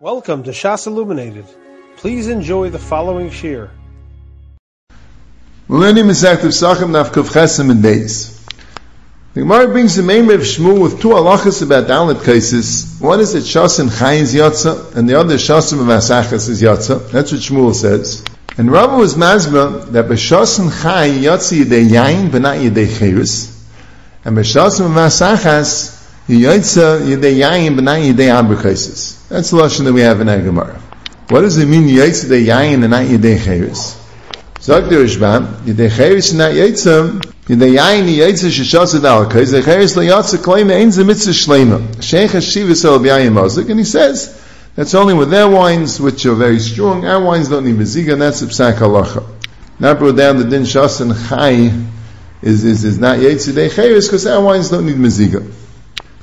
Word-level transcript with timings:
Welcome 0.00 0.44
to 0.44 0.52
Shas 0.52 0.86
Illuminated. 0.86 1.44
Please 1.96 2.28
enjoy 2.28 2.70
the 2.70 2.78
following 2.78 3.30
shir. 3.30 3.68
We're 5.66 5.78
learning 5.78 6.04
Masechet 6.04 6.36
Pesachim 6.36 6.90
Naf 6.90 7.06
Kuf 7.06 7.32
Chesem 7.32 7.72
and 7.72 7.82
Beis. 7.82 8.40
The 9.34 9.40
Gemara 9.40 9.66
brings 9.66 9.96
the 9.96 10.04
main 10.04 10.30
of 10.30 10.42
Shmuel 10.42 10.80
with 10.80 11.00
two 11.00 11.08
halachas 11.08 11.64
about 11.64 11.88
Dalit 11.88 12.24
cases. 12.24 12.96
One 13.00 13.18
is 13.18 13.32
that 13.32 13.40
Shasim 13.40 13.98
Chai 13.98 14.12
is 14.12 14.32
Yotza, 14.36 14.94
and 14.94 15.08
the 15.08 15.18
other 15.18 15.34
Shasim 15.34 15.78
Masachas 15.78 16.48
is 16.48 16.62
Yotza. 16.62 17.10
That's 17.10 17.32
what 17.32 17.40
Shmuel 17.40 17.74
says. 17.74 18.24
And 18.56 18.70
Rava 18.70 18.98
was 18.98 19.16
mazba 19.16 19.90
that 19.90 20.04
B'Shasim 20.04 20.80
Chai 20.80 21.08
Yotza 21.08 21.64
Yidei 21.64 21.88
Yain, 21.88 22.30
but 22.30 22.42
not 22.42 22.58
Yidei 22.58 22.86
Cheres. 23.00 23.66
And 24.24 24.36
B'Shasim 24.36 24.94
Masachas 24.94 25.97
That's 26.28 26.74
the 26.74 26.98
lesson 29.52 29.84
that 29.86 29.92
we 29.94 30.02
have 30.02 30.20
in 30.20 30.28
our 30.28 30.38
Gemara. 30.38 30.78
What 31.30 31.40
does 31.40 31.56
it 31.56 31.64
mean 31.64 31.88
Yotza 31.88 32.26
Yidei 32.26 32.44
Yain 32.44 32.82
and 32.82 32.90
not 32.90 33.06
Yidei 33.06 33.42
Cheres? 33.42 33.96
Sagt 34.60 34.90
der 34.90 35.00
Rishbam, 35.00 35.46
Yidei 35.64 35.90
Cheres 35.90 36.34
not 36.34 36.52
Yotza, 36.52 37.18
Yidei 37.46 37.76
Yain 37.76 38.06
Yotza 38.14 38.50
Shishasa 38.50 39.00
Dalka, 39.00 39.42
Yidei 39.42 39.64
Cheres 39.64 39.96
Lo 39.96 40.02
Yotza 40.02 40.36
Kleima 40.36 40.74
Ein 40.74 40.92
Mitzvah 41.06 41.32
Shleima. 41.32 41.80
Sheikh 42.02 42.32
Hashiva 42.32 42.76
Sel 42.76 42.98
B'Yayin 42.98 43.32
Mozik, 43.32 43.70
and 43.70 43.78
he 43.78 43.86
says, 43.86 44.34
that's 44.74 44.94
only 44.94 45.14
with 45.14 45.30
their 45.30 45.48
wines, 45.48 45.98
which 45.98 46.26
are 46.26 46.34
very 46.34 46.58
strong. 46.58 47.06
Our 47.06 47.22
wines 47.24 47.48
don't 47.48 47.64
need 47.64 47.76
meziga, 47.76 48.12
and 48.12 48.20
that's 48.20 48.42
a 48.42 48.46
psak 48.46 48.74
halacha. 48.74 49.24
Now 49.80 49.94
brought 49.94 50.16
down 50.16 50.36
the 50.36 50.44
din 50.44 50.64
shas 50.64 51.00
and 51.00 51.14
chai 51.28 51.72
is, 52.42 52.64
is, 52.64 52.84
is 52.84 52.98
not 52.98 53.18
yetzidei 53.18 53.70
cheres, 53.74 54.08
because 54.08 54.26
our 54.26 54.42
wines 54.44 54.68
don't 54.68 54.84
need 54.84 54.96
meziga. 54.96 55.50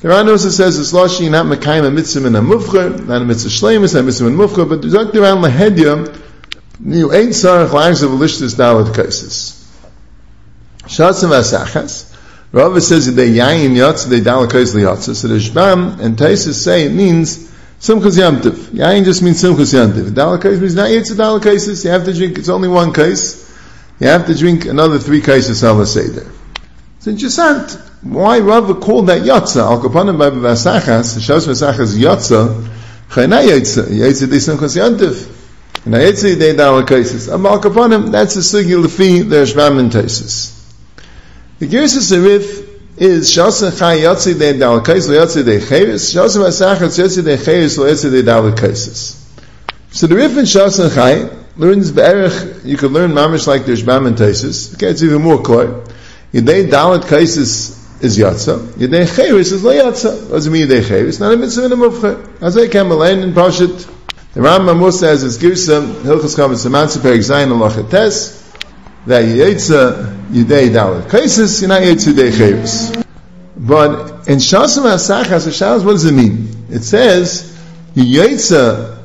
The 0.06 0.12
Ran 0.12 0.30
also 0.30 0.50
says 0.50 0.78
it's 0.78 0.92
lashi 0.94 1.32
not 1.32 1.48
mekayim 1.48 1.84
a 1.84 1.90
mitzvah 1.90 2.28
and 2.28 2.38
a 2.38 2.40
mufcher, 2.40 3.08
not 3.08 3.24
a 3.24 3.26
mitzvah 3.26 3.50
shleimus, 3.50 3.96
not 3.96 4.02
a 4.02 4.04
mitzvah 4.04 4.28
and 4.28 4.38
mufcher, 4.38 4.70
but 4.70 4.86
actually 4.86 5.20
around 5.20 5.42
lahedya, 5.42 6.22
you 6.86 7.12
ain't 7.12 7.32
sarach 7.32 7.74
lags 7.74 8.04
of 8.04 8.12
lishtis 8.12 8.54
dalit 8.54 8.94
kaisis. 8.94 9.68
Shas 10.84 11.24
and 11.24 11.34
vasachas, 11.34 12.16
Rava 12.52 12.82
says 12.82 13.16
they 13.16 13.32
yayin 13.32 13.72
yotz, 13.72 14.08
they 14.08 14.22
dalit 14.22 14.52
kais 14.52 14.76
liyotz. 14.76 15.16
So 15.16 15.28
the 15.28 15.40
Shbam 15.40 16.00
and 16.00 16.16
Taisus 16.16 16.54
say 16.54 16.86
it 16.86 16.92
means 16.92 17.52
Simchas 17.80 18.20
Yamtiv. 18.20 18.76
Yain 18.76 19.06
just 19.06 19.24
means 19.24 19.42
Simchas 19.42 19.74
Yamtiv. 19.74 20.12
Dalak 20.12 20.44
case 20.44 20.60
means 20.60 20.76
not 20.76 20.92
yet 20.92 21.06
Dalak 21.06 21.42
cases. 21.42 21.84
You 21.84 21.90
have 21.90 22.06
to 22.06 22.14
drink, 22.14 22.38
it's 22.38 22.50
only 22.50 22.68
one 22.68 22.94
case. 22.94 23.52
You 24.00 24.10
have 24.10 24.28
to 24.28 24.36
drink 24.36 24.66
another 24.66 25.00
three 25.00 25.22
cases 25.22 25.64
on 25.64 25.84
Seder. 25.88 26.32
It's 26.98 27.08
interesting. 27.08 27.95
Why 28.06 28.38
Rav 28.38 28.82
called 28.82 29.08
that 29.08 29.24
Yotza? 29.24 29.62
Al 29.62 29.82
Kapanim 29.82 30.20
by 30.20 30.30
Vasachas, 30.30 31.18
Shas 31.18 31.48
Vasachas 31.48 31.98
Yotza, 31.98 32.70
Chayna 33.10 33.44
Yotza, 33.44 33.88
Yotza 33.88 34.30
de 34.30 34.36
Simchas 34.38 34.78
Yamtiv. 34.78 35.86
And 35.86 35.96
Yotza 35.96 36.38
de 36.38 36.54
Dalak 36.54 36.88
cases. 36.88 37.28
Am 37.30 37.48
Al 37.48 37.60
Kapanim, 37.60 38.12
that's 38.12 38.36
a 38.36 38.42
Sigi 38.42 38.80
Lefi, 38.80 39.28
there's 39.28 39.56
Shvam 39.56 39.80
and 39.80 39.92
Taisis. 39.92 40.54
The 41.58 41.68
Gersis 41.68 42.16
Arif 42.16 42.70
is 42.96 43.32
Shasa 43.32 43.76
Chai 43.76 43.98
Yotzi 43.98 44.38
De 44.38 44.54
Dalakais 44.54 45.10
Lo 45.10 45.26
Yotzi 45.26 45.44
De 45.44 45.60
Cheres, 45.60 46.14
Shasa 46.14 46.46
Vasachas 46.46 47.00
Yotzi 47.00 47.24
De 47.24 47.44
Cheres 47.44 47.80
Lo 47.80 47.86
Yotzi 47.86 48.12
De 48.12 48.22
Dalakaisis. 48.22 49.20
So 49.90 50.06
the 50.06 50.16
Rif 50.16 50.38
in 50.38 50.46
Shasa 50.46 50.94
Chai 50.94 51.36
learns 51.58 51.92
Be'erich, 51.92 52.64
you 52.66 52.78
could 52.78 52.92
learn 52.92 53.14
Mamish 53.14 53.48
like 53.48 53.66
there's 53.66 53.82
Bam 53.82 54.06
and 54.06 54.16
Taisis. 54.16 54.76
Okay, 54.76 54.90
it's 54.90 55.02
even 55.02 55.24
more 55.24 55.42
clear. 55.42 55.84
Yidei 56.32 56.70
Dalat 56.70 57.02
Kaisis 57.02 57.82
is 58.02 58.18
Yotza. 58.18 58.60
Yidei 58.74 59.16
Cheres 59.16 59.52
is 59.52 59.64
Yotza. 59.64 60.22
What 60.24 60.32
does 60.32 60.48
it 60.48 60.52
mean 60.52 60.68
Yidei 60.68 60.88
Cheres? 60.88 61.20
Not 61.20 61.34
a 61.34 61.38
mitzvah 61.38 61.66
and 61.66 61.74
a 61.74 61.76
mufcha. 61.76 62.42
As 62.42 62.58
I 62.58 62.68
can 62.68 62.88
Malain 62.88 63.24
and 63.24 63.34
Pashit. 63.34 63.92
The 64.34 64.42
Rambam 64.42 64.76
Amos 64.76 65.00
says, 65.00 65.24
as 65.24 65.38
Girsa, 65.38 65.94
Hilchas 66.02 66.36
Kavan 66.36 66.56
Samansa 66.56 66.98
Perik 66.98 67.20
Zayin 67.20 67.52
and 67.54 67.62
Lachates, 67.62 68.42
that 69.06 69.24
Yitza 69.24 70.14
Yidei 70.28 70.70
Dalit 70.70 71.04
Kaisis, 71.04 71.62
you're 71.62 71.70
not 71.70 71.82
Yitza 71.82 72.12
Yidei 72.12 72.38
Cheres. 72.38 72.92
But 73.56 74.28
in 74.28 74.40
Shasam 74.40 74.84
HaSachas, 74.84 75.48
Shas, 75.48 75.86
what 75.86 75.94
does 75.94 76.04
it 76.04 76.12
mean? 76.12 76.50
It 76.70 76.84
says, 76.84 77.58
Yitza 77.96 79.00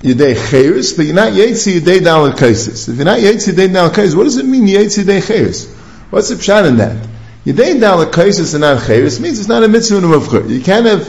Yidei 0.00 0.50
Cheres, 0.50 0.92
but 0.92 1.06
you're 1.06 1.14
not 1.14 1.32
Yitza 1.32 1.80
Yidei 1.80 2.00
Dalit 2.00 2.36
Kaisis. 2.36 2.90
If 2.90 2.96
you're 2.96 3.06
not 3.06 3.20
Yitza 3.20 3.54
Yidei 3.54 3.68
Dalit 3.68 3.94
Kaisis, 3.94 4.14
what 4.14 4.24
does 4.24 4.36
it 4.36 4.44
mean 4.44 4.66
Yitza 4.66 5.02
Yidei 5.02 5.26
Cheres? 5.26 5.72
What's 6.10 6.28
the 6.28 6.34
pshat 6.34 6.68
in 6.68 6.76
that? 6.76 7.08
Yidei 7.48 7.80
Dalit 7.80 8.10
Kaisis 8.10 8.52
and 8.52 8.60
not 8.60 8.86
Cheres 8.86 9.20
means 9.20 9.38
it's 9.38 9.48
not 9.48 9.62
a 9.62 9.68
mitzvah 9.68 9.96
and 9.96 10.04
a 10.04 10.08
mufchur. 10.08 10.50
You 10.50 10.60
can't 10.60 10.84
have 10.84 11.08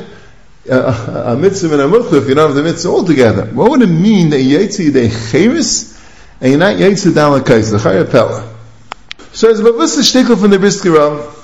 a, 0.69 1.33
a 1.33 1.35
mitzvah 1.35 1.73
and 1.73 1.81
a 1.81 1.97
mufchur 1.97 2.22
if 2.22 2.29
you 2.29 2.35
don't 2.35 2.47
have 2.47 2.55
the 2.55 2.63
mitzvah 2.63 2.89
altogether. 2.89 3.45
What 3.47 3.72
would 3.72 3.81
it 3.81 3.88
mean 3.88 4.29
that 4.29 4.38
Yitza 4.38 4.89
Yidei 4.89 5.31
Cheres 5.31 6.00
and 6.39 6.51
you're 6.51 6.59
not 6.59 6.77
Yitza 6.77 7.11
Dalit 7.11 7.41
Kaisis? 7.41 7.72
The 7.72 7.77
Chayah 7.77 8.09
Pella. 8.09 8.55
So 9.33 9.50
it's 9.50 9.61
what's 9.61 9.97
the 9.97 10.01
shtickle 10.01 10.39
from 10.39 10.51
the 10.51 10.59
Brisker 10.59 10.91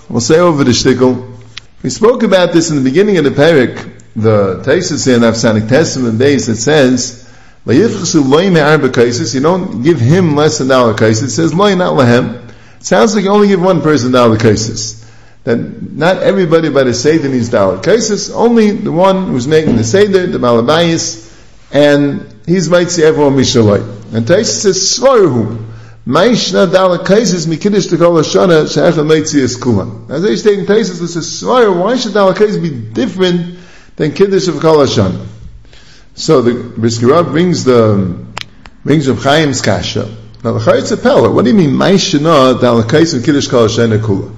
We'll 0.09 0.21
say 0.21 0.39
over 0.39 0.63
the 0.63 0.71
shtickle. 0.71 1.37
We 1.83 1.89
spoke 1.89 2.23
about 2.23 2.53
this 2.53 2.69
in 2.69 2.77
the 2.77 2.81
beginning 2.81 3.17
of 3.17 3.25
the 3.25 3.31
parak, 3.31 4.01
the 4.15 4.63
Taisus 4.63 5.13
in 5.13 5.23
Afsanic 5.23 5.67
Testament 5.67 6.17
base 6.17 6.45
that 6.45 6.55
says, 6.55 7.29
you 7.67 9.41
don't 9.41 9.83
give 9.83 9.99
him 9.99 10.35
less 10.35 10.59
than 10.59 10.67
dollar 10.67 10.93
kaisis. 10.93 11.23
It 11.23 11.29
says 11.31 11.53
loy 11.53 11.75
not 11.75 11.97
lahem. 11.97 12.44
Sounds 12.85 13.15
like 13.15 13.23
you 13.23 13.31
only 13.31 13.47
give 13.47 13.59
one 13.59 13.81
person 13.81 14.11
dollar 14.11 14.37
kaisis. 14.37 15.03
That 15.43 15.57
not 15.91 16.17
everybody 16.21 16.69
by 16.69 16.83
the 16.83 16.93
Seder 16.93 17.27
needs 17.29 17.49
dollar 17.49 17.79
kaisis, 17.79 18.31
only 18.31 18.69
the 18.73 18.91
one 18.91 19.25
who's 19.25 19.47
making 19.47 19.77
the 19.77 19.83
Seder, 19.83 20.27
the 20.27 20.37
Malabayis, 20.37 21.35
and 21.73 22.31
he's 22.45 22.69
might 22.69 22.91
see 22.91 23.01
everyone 23.01 23.37
mishaloi. 23.37 23.81
And 24.13 24.27
Taisus 24.27 24.61
says, 24.61 24.77
Svarhu. 24.77 25.65
Maishna 26.05 26.71
dala 26.71 26.99
kaisis 26.99 27.47
mikidish 27.47 27.89
to 27.89 27.97
kol 27.97 28.13
hashana 28.17 28.71
she'echa 28.71 29.03
meitzias 29.03 29.59
kulan. 29.59 30.05
As 30.11 30.21
they 30.21 30.35
state 30.35 30.59
in 30.59 30.67
Taisus, 30.67 30.99
this 30.99 31.15
is 31.15 31.41
Svarhu, 31.41 31.81
why 31.81 31.95
should 31.95 32.13
dala 32.13 32.35
kaisis 32.35 32.61
be 32.61 32.69
different 32.69 33.57
than 33.95 34.11
kiddush 34.11 34.47
of 34.47 34.59
kol 34.59 34.77
hashana? 34.77 35.25
So 36.13 36.43
the 36.43 36.51
Briskira 36.51 37.23
brings 37.23 37.63
the 37.63 38.27
brings 38.83 39.07
of 39.07 39.23
Chaim's 39.23 39.63
kasha. 39.63 40.07
Now 40.45 40.53
what 40.53 41.43
do 41.43 41.49
you 41.49 41.57
mean 41.57 41.71
Maishana 41.71 42.61
dala 42.61 42.83
kaisis 42.83 43.19
mikidish 43.19 43.49
kol 43.49 43.65
hashana 43.65 43.99
kulan? 43.99 44.35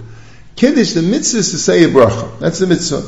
Kiddush, 0.56 0.94
the 0.94 1.02
mitzvah 1.02 1.40
is 1.40 1.52
to 1.52 1.58
say 1.58 1.84
a 1.84 1.90
bracha. 1.90 2.40
That's 2.40 2.60
the 2.60 2.68
mitzvah. 2.68 3.06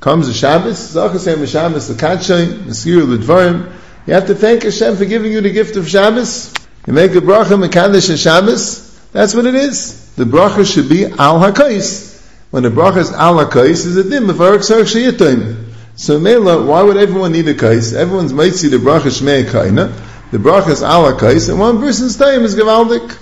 Comes 0.00 0.26
the 0.26 0.34
Shabbos, 0.34 0.94
Zachasem 0.94 1.50
Shabbos, 1.50 1.88
the 1.88 1.94
Katshay, 1.94 2.44
the 2.44 2.72
Skir, 2.72 3.08
the 3.08 3.24
Dvarim. 3.24 3.72
You 4.06 4.12
have 4.12 4.26
to 4.26 4.34
thank 4.34 4.64
Hashem 4.64 4.96
for 4.96 5.06
giving 5.06 5.32
you 5.32 5.40
the 5.40 5.50
gift 5.50 5.76
of 5.76 5.88
Shabbos. 5.88 6.52
You 6.86 6.92
make 6.92 7.12
a 7.12 7.22
bracha 7.22 7.58
Mekadesh 7.58 8.10
and 8.10 8.18
Shabbos. 8.18 9.10
That's 9.12 9.34
what 9.34 9.46
it 9.46 9.54
is. 9.54 10.14
The 10.16 10.24
bracha 10.24 10.70
should 10.70 10.90
be 10.90 11.06
al 11.06 11.40
hakais. 11.40 12.22
When 12.50 12.64
the 12.64 12.68
bracha 12.68 12.98
is 12.98 13.12
al 13.12 13.36
hakais, 13.36 13.86
is 13.86 13.96
a 13.96 14.04
dim 14.08 14.28
of 14.28 14.42
arak 14.42 14.60
sarach 14.60 15.66
So 15.94 16.20
Mela, 16.20 16.66
why 16.66 16.82
would 16.82 16.98
everyone 16.98 17.32
need 17.32 17.48
a 17.48 17.54
kais? 17.54 17.94
Everyone's 17.94 18.34
might 18.34 18.52
see 18.52 18.68
the 18.68 18.76
bracha 18.76 19.08
shmei 19.08 19.44
kaina. 19.44 20.05
The 20.30 20.38
bracha 20.38 20.70
is 20.70 20.82
al 20.82 21.12
hakais, 21.12 21.48
and 21.48 21.58
one 21.58 21.78
person's 21.78 22.16
time 22.16 22.42
is 22.42 22.56
gavaldik. 22.56 23.16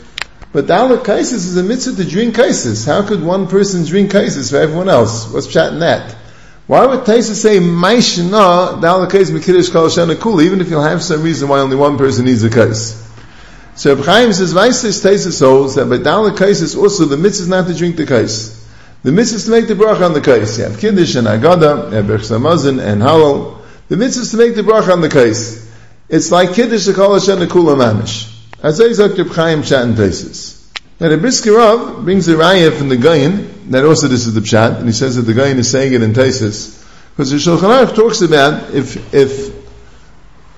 But 0.52 0.66
the 0.68 0.74
al 0.74 0.96
hakais 0.96 1.32
is 1.32 1.56
a 1.56 1.62
mitzvah 1.62 2.02
to 2.02 2.08
drink 2.08 2.36
kaisis. 2.36 2.86
How 2.86 3.06
could 3.06 3.22
one 3.22 3.46
person 3.46 3.84
drink 3.84 4.12
kaisis 4.12 4.50
for 4.50 4.56
everyone 4.56 4.88
else? 4.88 5.30
What's 5.30 5.46
chat 5.46 5.72
in 5.72 5.80
that? 5.80 6.16
Why 6.66 6.86
would 6.86 7.00
Taisa 7.00 7.34
say 7.34 7.58
Maishna 7.58 8.80
the 8.80 8.86
al 8.86 9.06
hakais 9.06 9.30
mekidish 9.30 9.70
kol 9.70 9.88
shana 9.88 10.14
kula, 10.14 10.44
even 10.44 10.62
if 10.62 10.70
you'll 10.70 10.82
have 10.82 11.02
some 11.02 11.22
reason 11.22 11.48
why 11.48 11.58
only 11.58 11.76
one 11.76 11.98
person 11.98 12.24
needs 12.24 12.42
a 12.42 12.48
kais? 12.48 13.02
So 13.76 13.94
Reb 13.94 14.04
Chaim 14.04 14.32
says, 14.32 14.54
Vaistis 14.54 15.04
Taisus 15.04 15.44
holds 15.44 15.74
that 15.74 15.90
by 15.90 15.98
Dala 15.98 16.30
Kaisis 16.30 16.80
also 16.80 17.06
the 17.06 17.16
mitzvah 17.16 17.42
is 17.42 17.48
not 17.48 17.66
to 17.66 17.74
drink 17.74 17.96
the 17.96 18.06
kais. 18.06 18.64
The 19.02 19.10
mitzvah 19.10 19.36
is 19.36 19.44
to 19.46 19.50
make 19.50 19.66
the 19.66 19.74
bracha 19.74 20.06
on 20.06 20.12
the 20.12 20.20
kais. 20.20 20.58
You 20.58 20.64
have 20.64 20.78
Kiddush 20.78 21.16
and 21.16 21.26
Agada, 21.26 21.90
you 21.90 21.96
have 21.96 22.06
Bechsamazin 22.06 22.80
and 22.80 23.02
Halal. 23.02 23.60
The 23.88 23.96
mitzvah 23.96 24.22
is 24.22 24.30
to 24.30 24.36
make 24.36 24.54
the 24.54 24.62
bracha 24.62 24.92
on 24.92 25.00
the 25.00 25.08
kais. 25.08 25.63
It's 26.08 26.30
like 26.30 26.54
Kiddush, 26.54 26.84
the 26.84 26.92
Kol 26.92 27.14
Hashem, 27.14 27.38
the 27.38 27.46
Kula 27.46 27.76
Mamish. 27.76 28.30
As 28.62 28.80
I 28.80 28.92
said, 28.92 29.16
Reb 29.18 29.28
Chaim 29.28 29.62
Shat 29.62 29.84
and 29.84 29.96
Taisus. 29.96 30.54
Now 31.00 31.08
the 31.08 31.16
Briskirav 31.16 32.04
brings 32.04 32.28
a 32.28 32.34
raya 32.34 32.76
from 32.76 32.90
the 32.90 32.96
Gayin, 32.96 33.70
that 33.70 33.84
also 33.84 34.06
this 34.08 34.26
is 34.26 34.34
the 34.34 34.40
Pshat, 34.40 34.78
and 34.78 34.86
he 34.86 34.92
says 34.92 35.16
that 35.16 35.22
the 35.22 35.32
Gayin 35.32 35.56
is 35.56 35.70
saying 35.70 35.94
it 35.94 36.02
in 36.02 36.12
Taisus. 36.12 36.84
Because 37.10 37.30
the 37.30 37.38
Shulchan 37.38 37.86
Aruch 37.86 37.94
talks 37.94 38.20
about 38.20 38.74
if, 38.74 39.14
if 39.14 39.54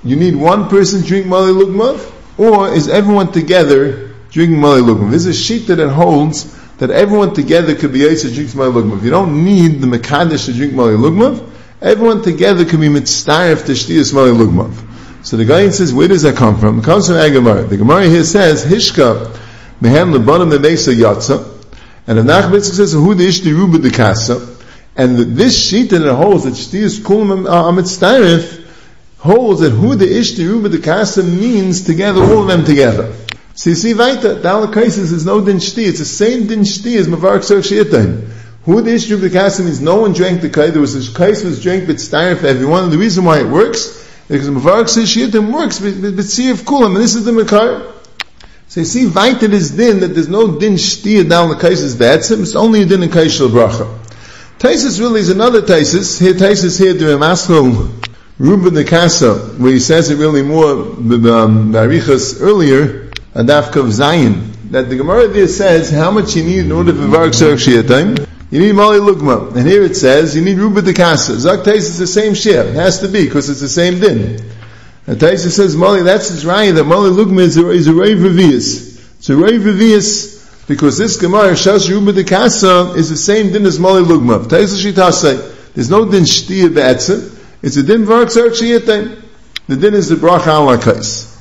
you 0.02 0.16
need 0.16 0.34
one 0.34 0.68
person 0.68 1.02
to 1.02 1.06
drink 1.06 1.26
Mali 1.26 1.52
Lugmav, 1.52 2.12
or 2.38 2.74
is 2.74 2.88
everyone 2.88 3.30
together 3.30 4.14
drinking 4.30 4.60
Mali 4.60 4.82
Lugmav? 4.82 5.12
This 5.12 5.26
is 5.26 5.38
a 5.38 5.40
sheet 5.40 5.68
that 5.68 5.78
it 5.78 5.88
holds 5.88 6.54
that 6.78 6.90
everyone 6.90 7.34
together 7.34 7.74
could 7.74 7.92
be 7.92 8.00
Yitzhak 8.00 8.34
drinks 8.34 8.54
Mali 8.54 8.72
Lugmav. 8.72 9.02
You 9.02 9.10
don't 9.10 9.44
need 9.44 9.80
the 9.80 9.86
Mekadesh 9.86 10.46
to 10.46 10.52
drink 10.52 10.74
Mali 10.74 10.96
Lugmav. 10.96 11.52
Everyone 11.80 12.22
together 12.22 12.64
can 12.64 12.80
be 12.80 12.88
mitzvah 12.88 13.54
to 13.54 13.72
shtiyas 13.72 14.12
Mali 14.12 14.32
Lugmav. 14.32 14.85
So 15.26 15.36
the 15.36 15.44
guy 15.44 15.68
says, 15.70 15.92
where 15.92 16.06
does 16.06 16.22
that 16.22 16.36
come 16.36 16.56
from? 16.60 16.78
It 16.78 16.84
comes 16.84 17.08
from 17.08 17.16
Agamar. 17.16 17.68
The 17.68 17.78
Gemara 17.78 18.04
here 18.04 18.22
says, 18.22 18.64
Hishka, 18.64 19.36
mehem 19.80 20.14
lebanim 20.16 20.56
memesa 20.56 20.94
yatsa, 20.94 21.44
and 22.06 22.18
the 22.18 22.22
Nachmitzvah 22.22 22.76
says, 22.76 22.92
who 22.92 23.12
the 23.12 23.26
ishti 23.26 23.50
ruba 23.50 23.78
the 23.78 23.90
kasa, 23.90 24.54
and 24.94 25.16
this 25.36 25.60
sheet 25.60 25.90
that 25.90 26.02
it 26.02 26.14
holds, 26.14 26.44
that 26.44 26.50
shtiyas 26.50 27.00
kulam 27.00 27.44
uh, 27.44 27.64
amitztarif, 27.64 28.68
holds 29.18 29.62
that 29.62 29.70
who 29.70 29.96
the 29.96 30.08
ish 30.16 30.34
the 30.34 30.46
ruba 30.46 30.68
the 30.68 30.78
kasa 30.78 31.24
means 31.24 31.84
together, 31.84 32.22
all 32.22 32.42
of 32.42 32.46
them 32.46 32.64
together. 32.64 33.12
So 33.56 33.70
you 33.70 33.76
see, 33.76 33.94
weiter, 33.94 34.36
Dalek 34.36 34.72
Kaisis 34.72 35.12
is 35.12 35.26
no 35.26 35.44
din 35.44 35.56
shti, 35.56 35.88
it's 35.88 35.98
the 35.98 36.04
same 36.04 36.46
din 36.46 36.60
shti 36.60 36.98
as 36.98 37.08
Mavark 37.08 37.42
Sor 37.42 37.58
Shiyatain. 37.58 38.28
Who 38.62 38.80
the 38.80 38.94
issue 38.94 39.14
of 39.14 39.22
the 39.22 39.30
kasa 39.30 39.64
means 39.64 39.80
no 39.80 39.96
one 39.96 40.12
drank 40.12 40.40
the 40.40 40.50
kai, 40.50 40.70
there 40.70 40.80
was 40.80 40.94
a 40.94 41.12
kais 41.12 41.42
was 41.42 41.60
drank 41.60 41.88
but 41.88 41.98
stire 41.98 42.36
for 42.36 42.46
everyone, 42.46 42.84
and 42.84 42.92
the 42.92 42.98
reason 42.98 43.24
why 43.24 43.40
it 43.40 43.48
works, 43.48 44.05
is 44.28 44.48
because 44.48 44.48
Mavark 44.48 44.88
Sor 44.88 45.04
Shiyatain 45.04 45.52
works, 45.52 45.78
but, 45.78 45.94
but, 46.00 46.16
but 46.16 46.24
of 46.24 46.66
kulam, 46.66 46.86
and 46.86 46.96
this 46.96 47.14
is 47.14 47.24
the 47.24 47.32
Makar. 47.32 47.92
So 48.68 48.80
you 48.80 48.86
see, 48.86 49.06
weiter 49.06 49.50
is 49.52 49.70
din, 49.70 50.00
that 50.00 50.08
there's 50.08 50.28
no 50.28 50.58
din 50.58 50.74
shti 50.74 51.22
Dalek 51.22 51.60
Kaisis 51.60 51.94
Batsim, 51.94 52.42
it's 52.42 52.56
only 52.56 52.82
a 52.82 52.86
din 52.86 53.02
in 53.02 53.08
Kaishal 53.08 53.48
Bracha. 53.48 53.98
Taisis 54.58 54.98
really 54.98 55.20
is 55.20 55.28
another 55.28 55.62
Taisis, 55.62 56.20
here 56.20 56.32
Taisis 56.32 56.78
here, 56.78 56.92
the 56.92 57.04
Maschel, 57.16 57.92
Ruben 58.38 58.74
the 58.74 58.84
Kasa, 58.84 59.34
where 59.58 59.72
he 59.72 59.78
says 59.78 60.10
it 60.10 60.16
really 60.16 60.42
more, 60.42 60.72
um, 60.72 61.74
earlier, 61.74 63.10
and 63.34 63.48
Dafkav 63.48 63.90
Zion, 63.90 64.50
that 64.70 64.88
the 64.88 64.96
Gemara 64.96 65.28
there 65.28 65.46
says 65.46 65.90
how 65.90 66.10
much 66.10 66.34
you 66.34 66.42
need 66.42 66.66
in 66.66 66.72
order 66.72 66.92
to 66.92 66.98
Vark 66.98 67.32
Sark 67.32 67.60
time. 67.86 68.16
You 68.50 68.60
need 68.60 68.72
Mali 68.72 68.98
Lugma. 68.98 69.56
And 69.56 69.66
here 69.66 69.82
it 69.82 69.96
says 69.96 70.36
you 70.36 70.42
need 70.42 70.58
Ruba 70.58 70.82
de 70.82 70.92
Kasa. 70.92 71.38
Zak 71.38 71.64
Tais 71.64 71.78
is 71.78 71.98
the 71.98 72.06
same 72.06 72.34
share. 72.34 72.66
It 72.66 72.74
has 72.74 73.00
to 73.00 73.08
be 73.08 73.24
because 73.24 73.50
it's 73.50 73.60
the 73.60 73.68
same 73.68 73.98
din. 73.98 74.40
And 75.08 75.18
Taisa 75.18 75.50
says 75.50 75.76
Mali, 75.76 76.02
that's 76.02 76.28
his 76.28 76.44
right, 76.44 76.72
that 76.72 76.84
Mali 76.84 77.10
Lugma 77.10 77.40
is 77.40 77.56
a, 77.56 77.68
is 77.70 77.86
a 77.86 77.94
Rave 77.94 78.18
Revius. 78.18 79.18
It's 79.18 79.30
a 79.30 79.36
Rave 79.36 79.60
Revius 79.60 80.66
because 80.66 80.98
this 80.98 81.16
Gemara, 81.16 81.52
Shas 81.52 81.88
Ruba 81.88 82.12
de 82.12 82.24
Kasa, 82.24 82.92
is 82.96 83.08
the 83.08 83.16
same 83.16 83.52
din 83.52 83.66
as 83.66 83.78
Mali 83.78 84.02
Lugma. 84.02 84.44
Taisa 84.44 84.76
Shitase, 84.76 85.74
there's 85.74 85.90
no 85.90 86.10
din 86.10 86.24
Shtia 86.24 86.74
Be'etzim. 86.74 87.32
It's 87.62 87.76
a 87.76 87.82
din 87.84 88.04
Sark 88.04 88.54
time. 88.84 89.22
The 89.68 89.76
din 89.76 89.94
is 89.94 90.08
the 90.08 90.16
Bracha 90.16 90.48
Ala 90.48 90.78
Kais. 90.78 91.35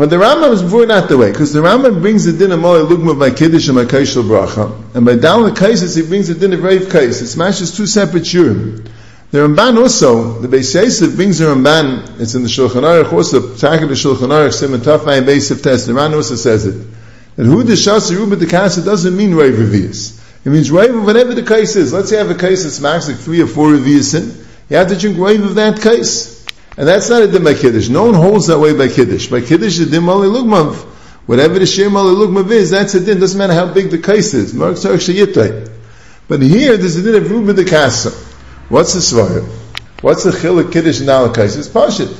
But 0.00 0.08
the 0.08 0.16
Rambam 0.16 0.52
is 0.52 0.62
before 0.62 0.86
not 0.86 1.10
the 1.10 1.18
way, 1.18 1.30
because 1.30 1.52
the 1.52 1.60
Rambam 1.60 2.00
brings 2.00 2.24
the 2.24 2.32
din 2.32 2.52
of 2.52 2.60
Moy 2.60 2.78
Lugma 2.78 3.18
by 3.18 3.28
Kiddush 3.28 3.68
and 3.68 3.76
by 3.76 3.84
Kaishal 3.84 4.22
Bracha, 4.22 4.96
and 4.96 5.04
by 5.04 5.16
Dal 5.16 5.50
Kaisis 5.50 5.94
he 5.94 6.00
brings 6.08 6.28
the 6.28 6.34
din 6.34 6.54
of 6.54 6.62
Rav 6.62 6.88
Kais. 6.88 7.20
It 7.20 7.26
smashes 7.26 7.76
two 7.76 7.86
separate 7.86 8.22
shurim. 8.22 8.88
The 9.30 9.40
Ramban 9.40 9.76
also, 9.76 10.40
the 10.40 10.48
Beis 10.48 10.74
Yosef 10.74 11.16
brings 11.16 11.36
the 11.36 11.44
Ramban, 11.44 12.18
it's 12.18 12.34
in 12.34 12.42
the 12.42 12.48
Shulchan 12.48 12.80
Aruch, 12.80 13.12
also, 13.12 13.54
Taka 13.54 13.84
the 13.88 13.92
Shulchan 13.92 14.28
Aruch, 14.28 14.54
Simon 14.54 14.80
Tafai 14.80 15.22
Beis 15.22 15.50
of 15.50 15.60
Test, 15.60 15.86
the 15.86 15.92
Ramban 15.92 16.14
also 16.14 16.36
says 16.36 16.64
it, 16.64 16.82
that 17.36 17.44
who 17.44 17.62
the 17.62 17.74
Shas 17.74 18.10
Ruba 18.10 18.36
the 18.36 18.46
Kasa 18.46 18.82
doesn't 18.82 19.14
mean 19.14 19.34
Rav 19.34 19.52
Revius. 19.52 20.18
It 20.46 20.48
means 20.48 20.70
Rav 20.70 21.04
whatever 21.04 21.34
the 21.34 21.42
case 21.42 21.76
is. 21.76 21.92
Let's 21.92 22.08
say 22.08 22.16
have 22.16 22.30
a 22.30 22.34
case 22.34 22.64
that's 22.64 22.80
max 22.80 23.06
like 23.06 23.18
three 23.18 23.42
or 23.42 23.46
four 23.46 23.72
Revius 23.72 24.18
in, 24.18 24.46
you 24.70 24.78
have 24.78 24.88
to 24.88 24.96
drink 24.96 25.18
Rav 25.18 25.42
of 25.42 25.56
that 25.56 25.82
case. 25.82 26.39
And 26.76 26.86
that's 26.86 27.10
not 27.10 27.22
a 27.22 27.26
dim 27.26 27.44
by 27.44 27.54
Kiddush. 27.54 27.88
No 27.88 28.04
one 28.04 28.14
holds 28.14 28.46
that 28.46 28.58
way 28.58 28.76
by 28.76 28.88
Kiddush. 28.88 29.26
By 29.28 29.40
Kiddush, 29.40 29.78
the 29.78 29.86
dim 29.86 30.08
ali 30.08 30.28
lugmav. 30.28 30.76
Whatever 31.26 31.58
the 31.58 31.66
shir 31.66 31.86
ali 31.86 32.14
lugmav 32.14 32.50
is, 32.50 32.70
that's 32.70 32.94
a 32.94 33.00
din. 33.04 33.20
Doesn't 33.20 33.38
matter 33.38 33.54
how 33.54 33.72
big 33.72 33.90
the 33.90 33.98
case 33.98 34.34
is. 34.34 34.54
But 34.54 36.42
here, 36.42 36.76
there's 36.76 36.96
a 36.96 37.02
din 37.02 37.14
of 37.16 37.30
Ruben 37.30 37.56
the 37.56 37.64
Kasa. 37.64 38.10
What's 38.68 38.94
the 38.94 39.00
svara? 39.00 39.44
What's 40.00 40.24
the 40.24 40.30
chiluk 40.30 40.72
Kiddush 40.72 41.00
and 41.00 41.08
ala 41.08 41.34
kais? 41.34 41.56
It's 41.56 41.68
pashit. 41.68 42.16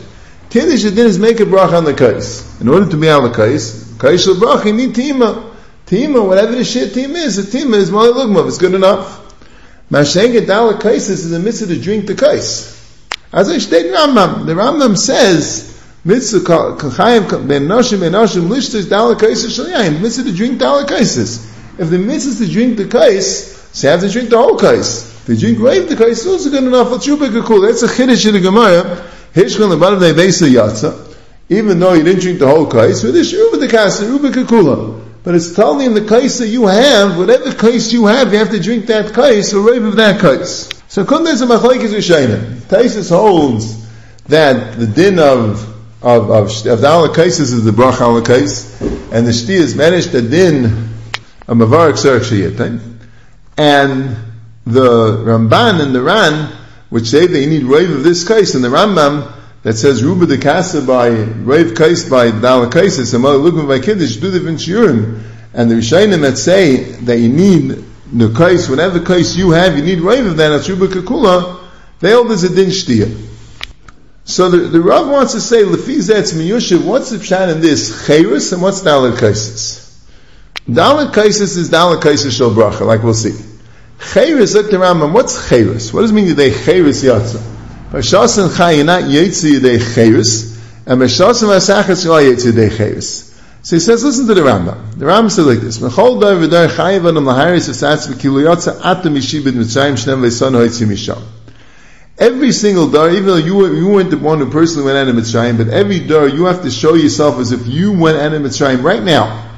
Kiddush, 0.50 0.82
the 0.82 0.90
din 0.90 1.06
is 1.06 1.18
make 1.18 1.38
a 1.38 1.46
brach 1.46 1.72
on 1.72 1.84
the 1.84 1.94
kais. 1.94 2.60
In 2.60 2.68
order 2.68 2.90
to 2.90 2.96
be 2.96 3.06
ala 3.06 3.32
kais, 3.32 3.96
shel 4.00 4.38
brach, 4.38 4.66
you 4.66 4.72
need 4.72 4.94
tima. 4.94 5.54
Tima, 5.86 6.26
whatever 6.26 6.56
the 6.56 6.64
shit 6.64 6.92
tima 6.92 7.16
is, 7.16 7.36
the 7.36 7.58
tima 7.58 7.76
is 7.76 7.90
mali 7.90 8.12
lugmav. 8.12 8.48
It's 8.48 8.58
good 8.58 8.74
enough. 8.74 9.18
Mashenget 9.90 10.48
ala 10.48 10.78
kais 10.78 11.08
is 11.08 11.32
in 11.32 11.42
the 11.42 11.48
of 11.48 11.68
the 11.68 11.80
drink 11.80 12.06
the 12.06 12.16
kais. 12.16 12.79
As 13.32 13.48
I 13.48 13.58
state 13.58 13.92
Rambam, 13.92 14.44
the 14.46 14.54
Rambam 14.54 14.98
says, 14.98 15.80
mitzvah 16.04 16.40
ben 16.40 17.68
noshim 17.68 18.00
ben 18.00 18.12
noshim 18.12 18.48
lishtas 18.48 18.88
dala 18.90 19.14
kaisis 19.14 19.56
shalayim. 19.56 20.00
Mitzvah 20.00 20.24
to 20.24 20.32
drink 20.36 20.58
dala 20.58 20.84
kaisis. 20.84 21.46
If 21.78 21.90
the 21.90 21.98
mitzvah 21.98 22.30
is 22.30 22.38
to 22.38 22.52
drink 22.52 22.76
the 22.76 22.86
kais, 22.86 23.56
so 23.72 23.86
you 23.86 23.92
have 23.92 24.00
to 24.00 24.10
drink 24.10 24.30
the 24.30 24.36
whole 24.36 24.58
kais. 24.58 25.28
If 25.28 25.28
you 25.28 25.36
drink 25.54 25.60
right 25.60 25.88
the 25.88 25.94
kais, 25.94 26.18
it's 26.18 26.26
also 26.26 26.50
good 26.50 26.64
enough 26.64 26.88
for 26.88 26.96
chubik 26.96 27.46
cool. 27.46 27.60
That's 27.60 27.84
a 27.84 27.86
chiddush 27.86 28.26
in 28.26 28.34
the 28.34 28.40
Gemara. 28.40 29.08
Hishkon 29.32 29.70
lebanav 29.70 30.00
ne'beisa 30.00 30.50
yatsa. 30.50 31.16
Even 31.48 31.78
though 31.78 31.92
you 31.92 32.02
didn't 32.02 32.22
drink 32.22 32.40
the 32.40 32.48
whole 32.48 32.66
kais, 32.66 33.04
with 33.04 33.14
this 33.14 33.32
ruba 33.32 33.58
the 33.58 33.68
kasa, 33.68 34.06
ruba 34.06 34.30
kakula. 34.30 35.06
But 35.22 35.36
it's 35.36 35.54
telling 35.54 35.86
in 35.86 35.94
the 35.94 36.00
kais 36.00 36.38
that 36.40 36.48
you 36.48 36.66
have, 36.66 37.16
whatever 37.16 37.54
kais 37.54 37.92
you 37.92 38.06
have, 38.06 38.32
you 38.32 38.40
have 38.40 38.50
to 38.50 38.58
drink 38.58 38.86
that 38.86 39.14
kais, 39.14 39.54
or 39.54 39.60
rave 39.60 39.84
of 39.84 39.94
that 39.96 40.20
kais. 40.20 40.68
So 40.90 41.04
Kundais 41.04 41.40
and 41.40 41.48
Machlaikis 41.48 41.94
Rishayim. 41.94 42.62
Taisus 42.62 43.10
holds 43.10 43.88
that 44.24 44.76
the 44.76 44.88
din 44.88 45.20
of 45.20 45.64
of 46.02 46.30
of, 46.32 46.66
of 46.66 46.80
the 46.80 47.24
is 47.28 47.62
the 47.62 47.70
brach 47.70 48.00
alakais, 48.00 48.80
and 49.12 49.24
the 49.24 49.30
shti 49.30 49.50
is 49.50 49.76
managed 49.76 50.10
the 50.10 50.20
din 50.20 50.64
of 51.46 51.56
mavarik 51.56 51.92
serach 51.92 52.96
and 53.56 54.16
the 54.66 55.16
Ramban 55.18 55.80
and 55.80 55.94
the 55.94 56.02
Ran, 56.02 56.50
which 56.88 57.06
say 57.06 57.24
that 57.24 57.38
you 57.38 57.46
need 57.46 57.62
rave 57.62 57.92
of 57.92 58.02
this 58.02 58.26
case, 58.26 58.56
and 58.56 58.64
the 58.64 58.68
Rambam 58.68 59.32
that 59.62 59.74
says 59.74 60.02
Ruba 60.02 60.26
de 60.26 60.38
Kasa 60.38 60.82
by 60.82 61.06
rave 61.06 61.76
case 61.76 62.10
by 62.10 62.32
dalakaisis 62.32 63.14
and 63.14 63.22
looking 63.22 63.68
by 63.68 63.78
kiddush 63.78 64.16
do 64.16 64.32
the 64.32 64.40
shiurim, 64.40 65.22
and 65.54 65.70
the 65.70 65.76
Rishayim 65.76 66.20
that 66.22 66.36
say 66.36 66.78
that 67.02 67.18
you 67.18 67.28
need 67.28 67.84
the 68.12 68.32
case, 68.36 68.68
whatever 68.68 69.00
case 69.00 69.36
you 69.36 69.50
have, 69.50 69.76
you 69.76 69.84
need 69.84 70.00
rave 70.00 70.26
of 70.26 70.36
that, 70.36 70.60
Atruba 70.60 70.88
Kakula, 70.88 71.60
they 72.00 72.12
all 72.12 72.30
as 72.32 72.44
a 72.44 72.54
din 72.54 72.70
shtia. 72.70 73.28
So 74.24 74.48
the, 74.48 74.58
the 74.58 74.80
Rav 74.80 75.08
wants 75.08 75.32
to 75.32 75.40
say, 75.40 75.62
Lefizetz 75.62 76.34
Miyushiv, 76.34 76.84
what's 76.84 77.10
the 77.10 77.16
pshat 77.16 77.52
in 77.52 77.60
this? 77.60 78.06
Chayris, 78.06 78.52
and 78.52 78.62
what's 78.62 78.80
Dalit 78.82 79.16
Kaisis? 79.16 80.06
Dalit 80.68 81.12
Kaisis 81.12 81.56
is 81.56 81.70
Dalit 81.70 82.00
Kaisis 82.00 82.36
Shal 82.36 82.50
Bracha, 82.50 82.86
like 82.86 83.02
we'll 83.02 83.14
see. 83.14 83.30
Chayris, 83.98 84.54
look 84.54 84.70
Rambam, 84.70 85.12
what's 85.12 85.48
Chayris? 85.48 85.92
What 85.92 86.02
does 86.02 86.10
it 86.10 86.14
mean 86.14 86.34
they 86.34 86.50
Chayris 86.50 87.04
Yatza? 87.04 87.40
B'shas 87.90 88.42
and 88.42 88.56
Chay, 88.56 88.76
you're 88.76 88.84
not 88.84 89.04
Yetzi 89.04 89.58
Yedei 89.58 89.78
Chayris, 89.78 90.58
and 90.86 91.00
B'shas 91.00 91.42
and 91.42 91.50
Vasachas, 91.50 92.04
you're 92.04 92.14
not 92.14 92.38
Yetzi 92.38 92.52
Yedei 92.52 92.70
Chayris. 92.70 93.29
So 93.62 93.76
he 93.76 93.80
says, 93.80 94.02
listen 94.02 94.26
to 94.26 94.34
the 94.34 94.40
Rambam. 94.40 94.98
The 94.98 95.04
Rambam 95.04 95.30
says 95.30 95.46
like 95.46 95.58
this: 95.58 95.78
Mechol 95.78 96.20
dar 96.20 96.34
v'dar 96.34 96.68
chayiv 96.68 97.06
anam 97.06 97.24
laharis 97.24 97.68
v'satz 97.68 98.08
v'kiluyotza 98.08 98.80
atam 98.82 99.14
mitzrayim 99.14 99.92
shnem. 99.92 101.22
Every 102.20 102.52
single 102.52 102.90
door, 102.90 103.08
even 103.08 103.26
though 103.26 103.36
you, 103.36 103.74
you 103.74 103.88
weren't 103.88 104.10
the 104.10 104.18
one 104.18 104.40
who 104.40 104.50
personally 104.50 104.84
went 104.84 104.98
out 104.98 105.08
of 105.08 105.16
Mitzrayim, 105.16 105.56
but 105.56 105.68
every 105.68 106.00
door 106.00 106.28
you 106.28 106.44
have 106.44 106.62
to 106.64 106.70
show 106.70 106.92
yourself 106.92 107.38
as 107.38 107.50
if 107.50 107.66
you 107.66 107.92
went 107.92 108.18
out 108.18 108.34
of 108.34 108.42
Mitzrayim 108.42 108.82
right 108.82 109.02
now. 109.02 109.48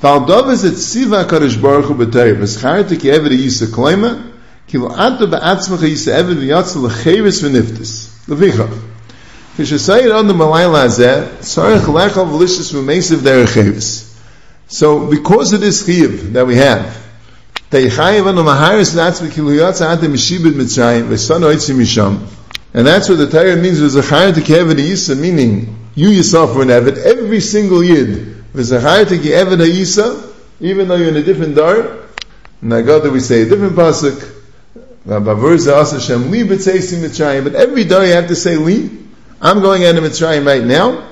Valdav 0.00 0.48
is 0.52 0.64
et 0.64 0.76
siva 0.76 1.24
kadosh 1.24 1.60
baruch 1.60 1.86
hu 1.86 1.96
ki 1.96 3.08
kloima 3.66 4.32
eved 4.68 6.38
v'yatza 6.38 6.76
l'cheiris 6.76 7.42
v'niftis. 7.42 8.87
So, 14.68 15.06
because 15.10 15.52
of 15.52 15.60
this 15.60 15.84
chiv 15.84 16.32
that 16.34 16.46
we 16.46 16.54
have. 16.56 16.96
And 17.70 17.90
that's 22.86 23.08
what 23.08 23.18
the 23.18 23.28
Torah 23.28 23.56
means 23.56 23.80
with 23.80 23.90
Zachar 23.90 24.32
to 24.32 24.40
Kevad 24.40 24.76
Yisa, 24.76 25.18
meaning 25.18 25.76
you 25.96 26.10
yourself 26.10 26.54
were 26.54 26.62
an 26.62 26.68
Evid, 26.68 26.98
every 26.98 27.40
single 27.40 27.82
Yid, 27.82 28.54
with 28.54 28.66
Zachar 28.66 29.06
to 29.06 29.18
Kevad 29.18 29.58
Yisa, 29.58 30.32
even 30.60 30.86
though 30.86 30.94
you're 30.94 31.08
in 31.08 31.16
a 31.16 31.22
different 31.24 31.56
dar, 31.56 31.78
in 32.62 32.68
Nagada 32.68 33.10
we 33.10 33.18
say 33.18 33.42
a 33.42 33.48
different 33.48 33.74
pasuk, 33.74 34.36
but 35.04 35.26
every 37.56 37.84
day 37.84 38.08
you 38.08 38.14
have 38.14 38.28
to 38.28 38.36
say 38.36 38.56
Li, 38.56 39.07
I'm 39.40 39.60
going 39.60 39.82
into 39.82 40.00
Mitzrayim 40.02 40.44
right 40.44 40.64
now. 40.64 41.08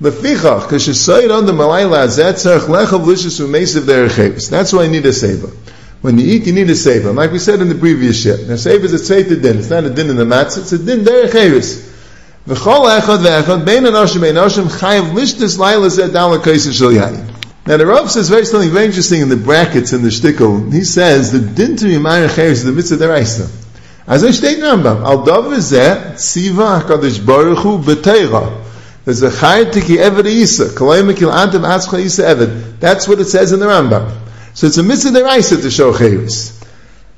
Lefichach, 0.00 0.70
you 1.22 1.32
on 1.32 1.46
the 1.46 1.52
malayla 1.52 2.06
zetzach 2.06 2.66
lechav 2.66 3.04
lishus 3.04 3.40
umesiv 3.40 3.82
derechevis. 3.82 4.50
That's 4.50 4.72
why 4.72 4.84
I 4.84 4.88
need 4.88 5.04
a 5.06 5.08
seva. 5.08 5.50
When 6.00 6.18
you 6.18 6.26
eat, 6.26 6.46
you 6.46 6.52
need 6.52 6.68
a 6.70 6.74
seva. 6.74 7.14
Like 7.14 7.32
we 7.32 7.38
said 7.38 7.60
in 7.60 7.68
the 7.68 7.74
previous 7.74 8.22
shit. 8.22 8.46
Now, 8.46 8.54
seva 8.54 8.84
is 8.84 8.94
a 8.94 9.14
tzeit 9.14 9.42
din. 9.42 9.58
It's 9.58 9.70
not 9.70 9.84
a 9.84 9.90
din 9.90 10.10
in 10.10 10.16
the 10.16 10.24
matzah. 10.24 10.58
It's 10.58 10.72
a 10.72 10.78
din 10.78 11.04
derechevis. 11.04 11.94
V'chol 12.46 13.00
echad 13.00 13.64
bein 13.64 13.82
bein 13.82 13.94
chayav 14.68 15.14
dala 16.12 16.38
kaisa 16.38 16.72
shel 16.72 16.90
yayin. 16.90 17.32
Now 17.66 17.78
the 17.78 17.86
Rav 17.86 18.08
says 18.08 18.28
very 18.28 18.44
something 18.44 18.70
very 18.70 18.84
interesting 18.84 19.22
in 19.22 19.28
the 19.28 19.36
brackets 19.36 19.92
in 19.92 20.02
the 20.02 20.10
shtickle. 20.10 20.72
He 20.72 20.84
says 20.84 21.32
the 21.32 21.40
din 21.40 21.76
to 21.76 21.86
be 21.86 21.96
ma'ir 21.96 22.38
is 22.38 22.62
the 22.62 22.70
mitzvah 22.70 23.04
deraisa. 23.04 23.65
As 24.06 24.22
I 24.22 24.30
state 24.30 24.58
Rambam, 24.58 25.04
al 25.04 25.24
dav 25.24 25.44
zeh 25.46 26.12
tziva 26.14 26.80
hakadosh 26.80 27.24
baruch 27.26 27.58
hu 27.58 27.78
b'teira. 27.78 28.62
There's 29.04 29.22
a 29.22 29.30
chayt 29.30 29.72
tiki 29.72 29.96
eved 29.96 30.26
isa, 30.26 30.66
kalay 30.66 31.02
mekil 31.02 31.32
antam 31.32 31.64
atzcha 31.64 31.98
isa 31.98 32.22
eved. 32.22 32.78
That's 32.78 33.08
what 33.08 33.18
it 33.18 33.24
says 33.24 33.50
in 33.50 33.58
the 33.58 33.66
Rambam. 33.66 34.16
So 34.54 34.68
it's 34.68 34.78
a 34.78 34.84
mitzvah 34.84 35.18
deraisa 35.18 35.60
to 35.60 35.70
show 35.72 35.92
chayris. 35.92 36.64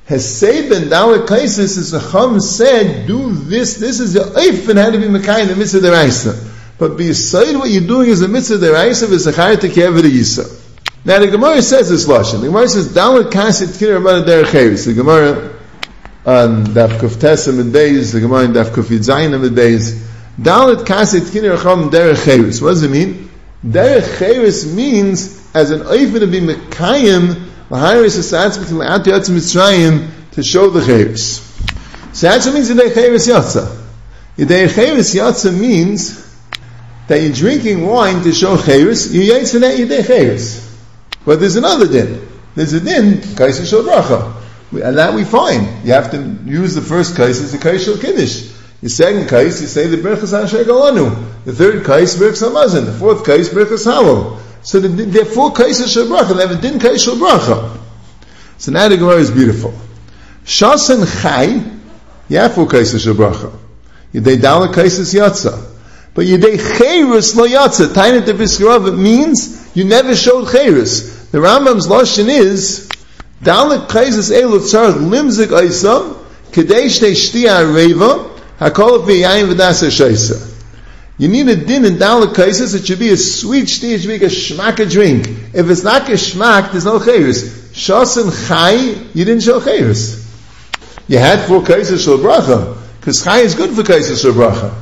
Hesed 0.06 0.70
ben 0.70 0.88
Dalit 0.88 1.26
Kaisis 1.26 1.76
is 1.76 1.90
the 1.90 2.00
Chum 2.00 2.40
said, 2.40 3.06
do 3.06 3.34
this, 3.34 3.74
this 3.76 4.00
is 4.00 4.14
the 4.14 4.20
Eif 4.20 4.66
and 4.70 4.78
how 4.78 4.90
to 4.90 4.98
be 4.98 5.04
Mekai 5.04 5.42
in 5.42 5.48
the 5.48 5.56
mitzvah 5.56 5.80
deraisa. 5.80 6.54
But 6.78 6.96
beside 6.96 7.54
what 7.56 7.68
you're 7.68 7.86
doing 7.86 8.08
is 8.08 8.22
a 8.22 8.28
mitzvah 8.28 8.56
deraisa, 8.56 9.10
is 9.10 9.26
a 9.26 9.32
chayat 9.32 9.60
to 9.60 9.68
kever 9.68 10.00
yisa. 10.00 10.64
Now 11.04 11.18
the 11.18 11.26
Gemara 11.26 11.60
says 11.60 11.90
this 11.90 12.06
lashon. 12.06 12.40
The 12.40 12.46
Gemara 12.46 12.68
says 12.68 12.88
Dalit 12.88 13.30
Kasit 13.30 13.78
Kira 13.78 14.24
Derech 14.24 14.84
The 14.86 14.94
Gemara 14.94 15.57
on 16.24 16.64
Daf 16.66 16.98
Kuf 16.98 17.16
Tesem 17.16 17.60
and 17.60 17.72
Beis, 17.72 18.12
the 18.12 18.20
Gemara 18.20 18.44
on 18.44 18.52
Daf 18.52 18.70
Kuf 18.70 18.84
Yitzayin 18.84 19.34
and 19.34 19.56
Beis. 19.56 20.04
Dalit 20.40 20.84
Kasit 20.84 21.22
Kira 21.30 21.56
Rabban 21.56 21.90
Derech 21.90 22.62
What 22.62 22.70
does 22.70 22.82
it 22.82 22.90
mean? 22.90 23.30
Derech 23.64 24.74
means 24.74 25.50
as 25.54 25.70
an 25.70 25.80
oifen 25.80 26.20
to 26.20 26.26
be 26.26 26.40
Mekayim 26.40 27.48
Lahiris 27.70 28.18
Asatz 28.18 28.58
B'Tim 28.58 28.84
Le'at 28.84 29.04
Yatzim 29.04 29.36
Mitzrayim 29.36 30.08
to 30.32 30.42
show 30.42 30.70
the 30.70 30.80
Chayrus. 30.80 31.44
So 32.14 32.28
that's 32.28 32.46
what 32.46 32.54
means 32.54 32.70
Yidei 32.70 32.90
Chayrus 32.90 33.28
Yatza. 33.28 33.76
Yidei 34.36 34.68
Chayrus 34.68 35.14
Yatza 35.14 35.58
means 35.58 36.24
that 37.08 37.20
you're 37.20 37.32
drinking 37.32 37.86
wine 37.86 38.22
to 38.22 38.32
show 38.32 38.56
Chayrus, 38.56 39.12
you 39.12 39.26
that 39.32 39.78
Yidei 39.78 40.02
Chayrus. 40.02 40.64
But 41.24 41.40
there's 41.40 41.56
another 41.56 41.88
din. 41.88 42.26
There's 42.54 42.72
a 42.72 42.80
din, 42.80 43.18
Kaisa 43.18 43.68
Shal 43.68 43.82
Bracha. 43.82 44.37
And 44.72 44.98
that 44.98 45.14
we 45.14 45.24
find. 45.24 45.86
You 45.86 45.94
have 45.94 46.10
to 46.10 46.38
use 46.44 46.74
the 46.74 46.82
first 46.82 47.16
case 47.16 47.40
as 47.40 47.52
the 47.52 47.58
kais 47.58 47.84
shel 47.84 47.96
kiddush. 47.96 48.52
The 48.82 48.90
second 48.90 49.28
case, 49.28 49.60
you 49.60 49.66
say 49.66 49.86
the 49.86 49.96
berachas 49.96 50.32
asher 50.32 50.62
galanu. 50.64 51.44
The 51.44 51.52
third 51.52 51.86
case, 51.86 52.16
berachas 52.16 52.48
hamazon. 52.48 52.84
The 52.84 52.92
fourth 52.92 53.24
case, 53.24 53.48
berachas 53.48 53.86
halal. 53.86 54.40
So 54.62 54.80
the, 54.80 54.88
they're 54.88 55.24
four 55.24 55.52
kaises 55.52 55.92
shel 55.92 56.06
bracha. 56.06 56.36
They 56.36 56.46
have 56.46 56.58
a 56.58 56.60
din 56.60 56.78
kais 56.78 57.02
shel 57.02 57.16
bracha. 57.16 57.78
So 58.58 58.72
now 58.72 58.88
the 58.88 58.96
Gemara 58.96 59.16
is 59.16 59.30
beautiful. 59.30 59.72
Shasen 60.44 61.22
chai, 61.22 61.62
you 62.28 62.36
have 62.38 62.54
four 62.54 62.66
kaises 62.66 63.02
shel 63.02 63.14
bracha. 63.14 63.56
Yedei 64.12 64.40
dala 64.40 64.68
kaises 64.68 65.14
yatza. 65.14 65.64
But 66.14 66.26
yedei 66.26 66.58
cheirus 66.58 67.36
lo 67.36 67.46
yatza. 67.46 67.86
Tainat 67.86 68.26
de 68.26 68.88
it 68.88 68.94
means 68.94 69.74
you 69.76 69.84
never 69.84 70.14
showed 70.14 70.46
cheirus. 70.48 71.30
The 71.30 71.38
Rambam's 71.38 71.86
lashon 71.86 72.28
is 72.28 72.88
Dalit 73.42 73.88
kaises 73.88 74.30
elu 74.30 74.58
tzarach 74.58 74.98
limzik 74.98 75.48
oisam 75.48 76.16
kadesh 76.52 76.98
te 76.98 77.12
shtia 77.12 77.74
reva 77.74 78.28
hakol 78.58 79.04
v'yayin 79.06 79.52
v'dasa 79.52 79.88
shaisa. 79.88 80.46
You 81.18 81.26
need 81.26 81.48
a 81.48 81.56
din 81.56 81.84
in 81.84 81.94
Dalit 81.96 82.34
cases. 82.34 82.74
It 82.74 82.86
should 82.86 83.00
be 83.00 83.10
a 83.10 83.16
sweet 83.16 83.64
shti. 83.64 83.94
It 83.94 84.00
should 84.02 84.20
be 84.20 84.24
a 84.24 84.28
shmaka 84.28 84.88
drink. 84.88 85.28
If 85.52 85.68
it's 85.68 85.82
not 85.82 86.08
a 86.08 86.12
shmak, 86.12 86.70
there's 86.70 86.84
no 86.84 87.00
chayris. 87.00 87.72
Shasen 87.72 88.48
chai, 88.48 88.74
you 89.14 89.24
didn't 89.24 89.42
show 89.42 89.60
chayris. 89.60 90.24
You 91.08 91.18
had 91.18 91.46
four 91.46 91.64
cases 91.64 92.04
shel 92.04 92.18
bracha 92.18 92.76
because 93.00 93.24
chai 93.24 93.38
is 93.38 93.54
good 93.54 93.70
for 93.70 93.82
cases 93.82 94.20
shel 94.20 94.32
bracha. 94.32 94.72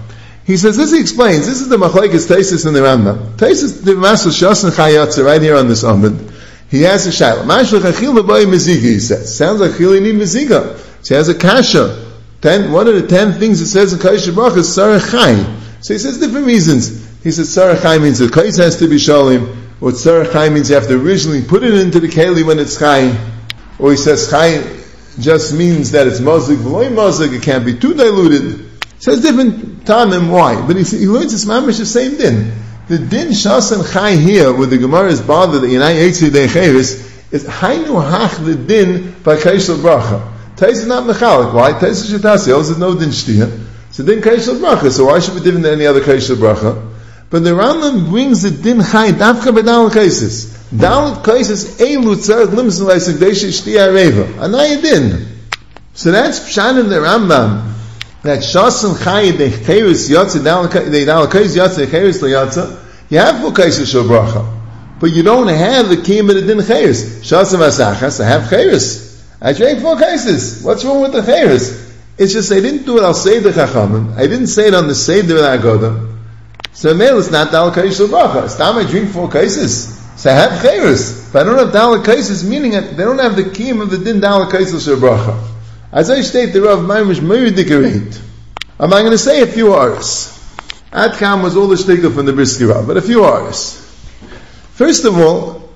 He 0.44 0.56
says 0.56 0.76
this. 0.76 0.92
He 0.92 1.00
explains. 1.00 1.46
This 1.46 1.60
is 1.60 1.68
the 1.68 1.76
machlekes 1.76 2.28
tesis 2.28 2.66
in 2.66 2.75
the 2.75 2.80
Rambam. 2.80 3.36
Tesis 3.36 3.82
the 3.82 3.94
master 3.94 4.28
shasen 4.28 4.76
chai 4.76 4.92
yatsa 4.92 5.25
right 5.25 5.40
here 5.40 5.56
on 5.56 5.68
this 5.68 5.84
amud. 5.84 6.32
He 6.68 6.82
has 6.82 7.06
a 7.06 7.11
shaila. 7.11 7.44
Mashlech 7.44 7.90
achil 7.92 8.18
v'boy 8.18 8.46
meziga. 8.46 8.80
He 8.80 9.00
says 9.00 9.37
sounds 9.37 9.61
like 9.61 9.76
chil 9.76 9.94
you 9.94 10.00
need 10.00 10.16
meziga. 10.16 10.78
So 11.04 11.14
he 11.14 11.16
has 11.16 11.28
a 11.28 11.35
kasha. 11.35 12.04
Ten, 12.40 12.70
one 12.73 12.87
of 12.87 12.94
the 12.94 13.06
ten 13.06 13.32
things 13.38 13.61
it 13.61 13.66
says 13.66 13.92
in 13.92 13.99
Kaish 13.99 14.28
Bracha 14.30 14.58
is 14.58 14.75
Sarah 14.75 15.00
Chai. 15.00 15.56
So 15.80 15.94
he 15.94 15.99
says 15.99 16.18
different 16.18 16.46
reasons. 16.46 17.06
He 17.23 17.32
says 17.32 17.49
sarachai 17.49 18.00
means 18.00 18.18
the 18.18 18.28
kais 18.28 18.56
has 18.58 18.76
to 18.78 18.88
be 18.88 18.96
shalim, 18.96 19.54
What 19.80 19.94
sarachai 19.94 20.52
means 20.52 20.68
you 20.68 20.76
have 20.76 20.87
to 20.88 21.00
originally 21.00 21.42
put 21.42 21.62
it 21.64 21.75
into 21.75 22.00
the 22.00 22.08
keli 22.08 22.46
when 22.46 22.58
it's 22.58 22.78
Chai, 22.78 23.16
or 23.78 23.90
he 23.90 23.96
says 23.96 24.30
Chai 24.30 24.62
just 25.18 25.52
means 25.54 25.90
that 25.92 26.06
it's 26.06 26.20
mazik, 26.20 26.56
v'loy 26.56 26.88
mazik, 26.88 27.32
it 27.32 27.42
can't 27.42 27.64
be 27.64 27.78
too 27.78 27.94
diluted. 27.94 28.61
He 28.61 29.00
says 29.00 29.23
different 29.23 29.87
time 29.87 30.12
and 30.12 30.30
why, 30.30 30.64
but 30.66 30.76
he, 30.76 30.85
he 30.85 31.06
learns 31.06 31.32
this 31.32 31.44
mamish 31.44 31.78
the 31.78 31.87
same 31.87 32.16
din. 32.16 32.52
The 32.88 32.99
din 32.99 33.28
shas 33.28 33.73
and 33.73 33.87
chai 33.93 34.16
here, 34.16 34.52
where 34.52 34.66
the 34.66 34.78
Gemara 34.78 35.11
is 35.11 35.21
bothered 35.21 35.62
that 35.62 35.66
Yanai 35.69 36.09
Eitzi 36.09 36.33
De 36.33 36.47
Cheres, 36.49 37.33
is 37.33 37.45
hainu 37.45 38.00
hach 38.09 38.37
the 38.38 38.55
din 38.55 39.16
by 39.25 39.37
Kaishal 39.37 39.76
Bracha. 39.76 40.37
Tais 40.57 40.78
is 40.78 40.87
not 40.87 41.05
mechalik. 41.05 41.52
Why? 41.52 41.73
Tais 41.73 42.02
is 42.02 42.11
shetasi. 42.11 42.55
Also, 42.55 42.78
no 42.78 42.95
din 42.95 43.11
shtia. 43.11 43.64
So 43.90 44.05
din 44.05 44.23
kaishal 44.23 44.59
bracha. 44.59 44.90
So 44.90 45.07
why 45.07 45.21
should 45.21 45.35
we 45.35 45.40
different 45.40 45.64
than 45.64 45.75
any 45.75 45.87
other 45.87 46.00
kaishal 46.00 46.37
bracha? 46.37 46.93
But 47.28 47.45
the 47.45 47.50
Rambam 47.50 48.09
brings 48.09 48.43
the 48.43 48.50
din 48.50 48.81
high 48.81 49.12
dafka 49.12 49.55
b'dal 49.55 49.90
kaisis. 49.90 50.55
Dal 50.76 51.16
kaisis 51.23 51.78
elu 51.78 52.16
tzarech 52.16 52.55
limson 52.55 52.87
leisik 52.87 53.16
deshi 53.16 53.49
shtia 53.49 53.93
reva. 53.93 54.43
Anaya 54.43 54.81
din. 54.81 55.28
So 55.93 56.11
that's 56.11 56.40
pshan 56.40 56.81
in 56.81 56.88
the 56.88 56.97
Rambam. 56.97 57.75
That 58.26 58.40
shasan 58.40 59.00
chay 59.04 59.37
de 59.37 59.50
chayus 59.50 60.11
yotze 60.11 60.42
de 60.42 61.04
dal 61.04 61.28
kaisis 61.28 61.56
yotze 61.56 61.87
chayus 61.87 62.21
liyotze. 62.21 62.76
You 63.09 63.18
have 63.18 63.40
full 63.40 63.52
kaisis 63.52 63.92
shal 63.92 64.02
bracha. 64.02 64.45
But 64.99 65.12
you 65.12 65.23
don't 65.23 65.47
have 65.47 65.88
the 65.88 65.99
kiyam 65.99 66.28
of 66.30 66.35
the 66.35 66.42
din 66.42 66.59
chayus. 66.59 67.21
Shasan 67.23 67.61
vasachas, 67.61 68.21
I 68.21 68.26
have 68.26 68.50
chayus. 68.50 69.25
I 69.40 69.52
drank 69.52 69.80
four 69.80 69.97
cases. 69.97 70.64
What's 70.64 70.85
wrong 70.85 71.02
with 71.02 71.12
the 71.12 71.21
chayus? 71.21 71.88
It's 72.18 72.33
just 72.33 72.50
I 72.50 72.59
didn't 72.59 72.85
do 72.85 72.99
it. 72.99 73.04
I'll 73.04 73.14
say 73.14 73.38
the 73.38 73.50
chachamim. 73.50 74.16
I 74.16 74.26
didn't 74.26 74.49
say 74.49 74.66
it 74.66 74.75
on 74.75 74.88
the 74.88 74.97
seder 74.97 75.37
of 75.37 75.42
the 75.42 75.59
agoda. 75.59 76.18
So 76.73 76.95
male 76.95 77.18
is 77.18 77.30
not 77.30 77.52
dal 77.52 77.71
kaish 77.71 78.04
bracha. 78.09 78.47
It's 78.47 78.56
time 78.56 78.76
I 78.76 78.90
drink 78.90 79.11
four 79.11 79.30
cases. 79.30 79.97
So 80.16 80.30
I 80.30 80.33
have 80.33 80.50
chayus, 80.64 81.33
but 81.33 81.47
I 81.47 81.49
don't 81.49 81.59
have 81.61 81.73
dal 81.73 82.02
cases. 82.02 82.42
Meaning 82.42 82.73
they 82.73 83.04
don't 83.04 83.21
have 83.21 83.37
the 83.37 83.45
kiyum 83.45 83.83
of 83.83 83.90
the 83.90 83.99
din 83.99 84.21
kaisis 84.21 84.92
bracha. 84.97 85.55
As 85.96 86.10
I 86.10 86.20
state, 86.20 86.52
the 86.52 86.60
Rav 86.60 86.80
Maimish 86.80 87.20
Meridikarate. 87.20 88.20
I'm 88.78 88.90
going 88.90 89.12
to 89.12 89.16
say 89.16 89.40
a 89.40 89.46
few 89.46 89.74
hours. 89.74 90.28
Adkam 90.92 91.42
was 91.42 91.56
all 91.56 91.68
the 91.68 91.76
shtickle 91.76 92.14
from 92.14 92.26
the 92.26 92.32
Briski 92.32 92.68
Rav, 92.70 92.86
but 92.86 92.98
a 92.98 93.00
few 93.00 93.24
hours. 93.24 93.80
First 94.74 95.06
of 95.06 95.16
all, 95.18 95.70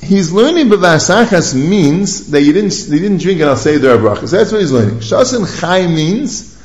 he's 0.00 0.30
learning 0.30 0.68
b'vasachas 0.68 1.52
means 1.56 2.30
that 2.30 2.42
you 2.42 2.52
didn't 2.52 2.78
you 2.86 3.00
didn't 3.00 3.18
drink 3.18 3.40
and 3.40 3.50
I'll 3.50 3.56
say 3.56 3.76
the 3.76 3.88
brachas. 3.98 4.30
That's 4.30 4.52
what 4.52 4.60
he's 4.60 4.70
learning. 4.70 5.00
Shasin 5.00 5.60
chai 5.60 5.88
means 5.88 6.62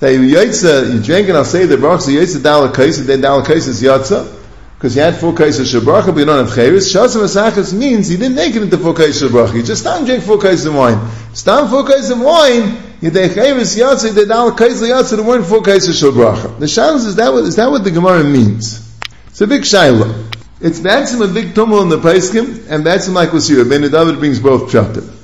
that 0.00 0.12
you 0.12 0.22
yotza, 0.22 0.92
you 0.94 1.00
drink 1.00 1.28
and 1.28 1.36
I'll 1.36 1.44
say 1.44 1.66
the 1.66 1.76
brachas. 1.76 2.12
You 2.12 2.18
yotza 2.18 2.42
dal 2.42 2.72
kais, 2.72 3.06
then 3.06 3.20
dal 3.20 3.44
kais 3.44 3.68
is 3.68 3.80
yotza 3.80 4.41
because 4.82 4.96
you 4.96 5.02
had 5.02 5.14
four 5.14 5.32
kaises 5.32 5.72
shabracha, 5.72 6.06
but 6.06 6.16
you 6.16 6.24
don't 6.24 6.44
have 6.44 6.56
chayris. 6.56 6.92
Shasim 6.92 7.22
asachas 7.22 7.72
means 7.72 8.08
he 8.08 8.16
didn't 8.16 8.34
make 8.34 8.56
it 8.56 8.62
into 8.62 8.76
four 8.76 8.92
kaises 8.92 9.22
shabracha. 9.22 9.54
He 9.54 9.62
just 9.62 9.82
stand 9.82 10.06
drink 10.06 10.24
four 10.24 10.38
kaises 10.38 10.66
of 10.66 10.74
wine. 10.74 11.08
Stand 11.34 11.70
four 11.70 11.86
kaises 11.86 12.10
of 12.10 12.20
wine. 12.20 12.82
You 13.00 13.12
day 13.12 13.28
chayris 13.28 13.78
yotza, 13.78 14.12
you 14.12 14.26
dal 14.26 14.50
kaises 14.50 14.82
yotza. 14.82 15.14
The 15.14 15.22
word 15.22 15.46
four 15.46 15.62
kaises 15.62 16.02
shabracha. 16.02 16.58
The 16.58 16.66
shalos 16.66 17.06
is 17.06 17.14
that 17.14 17.32
what 17.32 17.44
is 17.44 17.54
that 17.54 17.70
what 17.70 17.84
the 17.84 17.92
gemara 17.92 18.24
means? 18.24 18.92
It's 19.28 19.40
a 19.40 19.46
big 19.46 19.64
shiloh. 19.64 20.24
It's 20.60 20.80
Batsim 20.80 21.30
a 21.30 21.32
big 21.32 21.54
tumul 21.54 21.82
in 21.82 21.88
the 21.88 21.98
Paiskim, 21.98 22.68
and 22.68 22.84
Batsim 22.84 23.12
like 23.12 23.30
we'll 23.30 23.40
see. 23.40 23.54
Rabbeinu 23.54 23.88
David 23.88 24.18
brings 24.18 24.40
both 24.40 24.72
pshatim. 24.72 25.21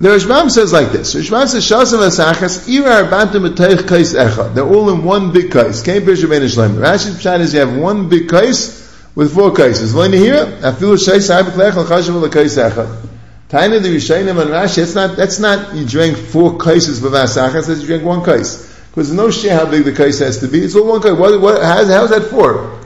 The 0.00 0.10
Rishbam 0.10 0.50
says 0.50 0.72
like 0.72 0.90
this. 0.90 1.14
Rishbam 1.14 1.46
says, 1.46 1.64
Shasam 1.64 2.00
Asachas, 2.00 2.68
Ira 2.68 3.06
Arbantim 3.06 3.48
Etoich 3.48 3.86
Kais 3.86 4.14
Echa. 4.14 4.52
They're 4.52 4.64
all 4.64 4.90
in 4.90 5.04
one 5.04 5.32
big 5.32 5.52
kais. 5.52 5.82
Kain 5.82 6.04
Pish 6.04 6.20
Rabbeinu 6.20 6.52
Shlem. 6.52 6.74
Rashi 6.74 7.12
Pshat 7.12 7.40
is 7.40 7.54
you 7.54 7.60
have 7.60 7.76
one 7.76 8.08
big 8.08 8.28
kais 8.28 8.92
with 9.14 9.32
four 9.32 9.54
kaises. 9.54 9.94
When 9.94 10.12
you 10.12 10.18
hear 10.18 10.34
it, 10.34 10.62
Afilu 10.62 11.02
Shai 11.02 11.20
Sahib 11.20 11.52
Klech 11.52 11.74
Al 11.74 11.84
Chashav 11.84 12.20
Al 12.20 12.28
Kais 12.28 12.56
Echa. 12.58 13.06
Taina 13.48 13.80
the 13.80 13.88
Rishayim 13.88 14.28
and 14.30 14.50
Rashi, 14.50 14.82
it's 14.82 14.96
not, 14.96 15.16
that's 15.16 15.38
not 15.38 15.76
you 15.76 15.86
drink 15.86 16.16
four 16.16 16.58
kaises 16.58 17.00
with 17.00 17.12
Asachas, 17.12 17.68
that's 17.68 17.80
you 17.80 17.86
drink 17.86 18.02
one 18.02 18.24
kais. 18.24 18.72
Because 18.90 19.08
there's 19.08 19.12
no 19.12 19.30
share 19.30 19.56
how 19.56 19.70
big 19.70 19.84
the 19.84 19.92
kais 19.92 20.18
has 20.18 20.38
to 20.38 20.48
be. 20.48 20.64
It's 20.64 20.74
all 20.74 20.88
one 20.88 21.02
kais. 21.02 21.12
What, 21.12 21.40
what, 21.40 21.62
how's, 21.62 21.88
how's 21.88 22.10
that 22.10 22.24
four? 22.30 22.80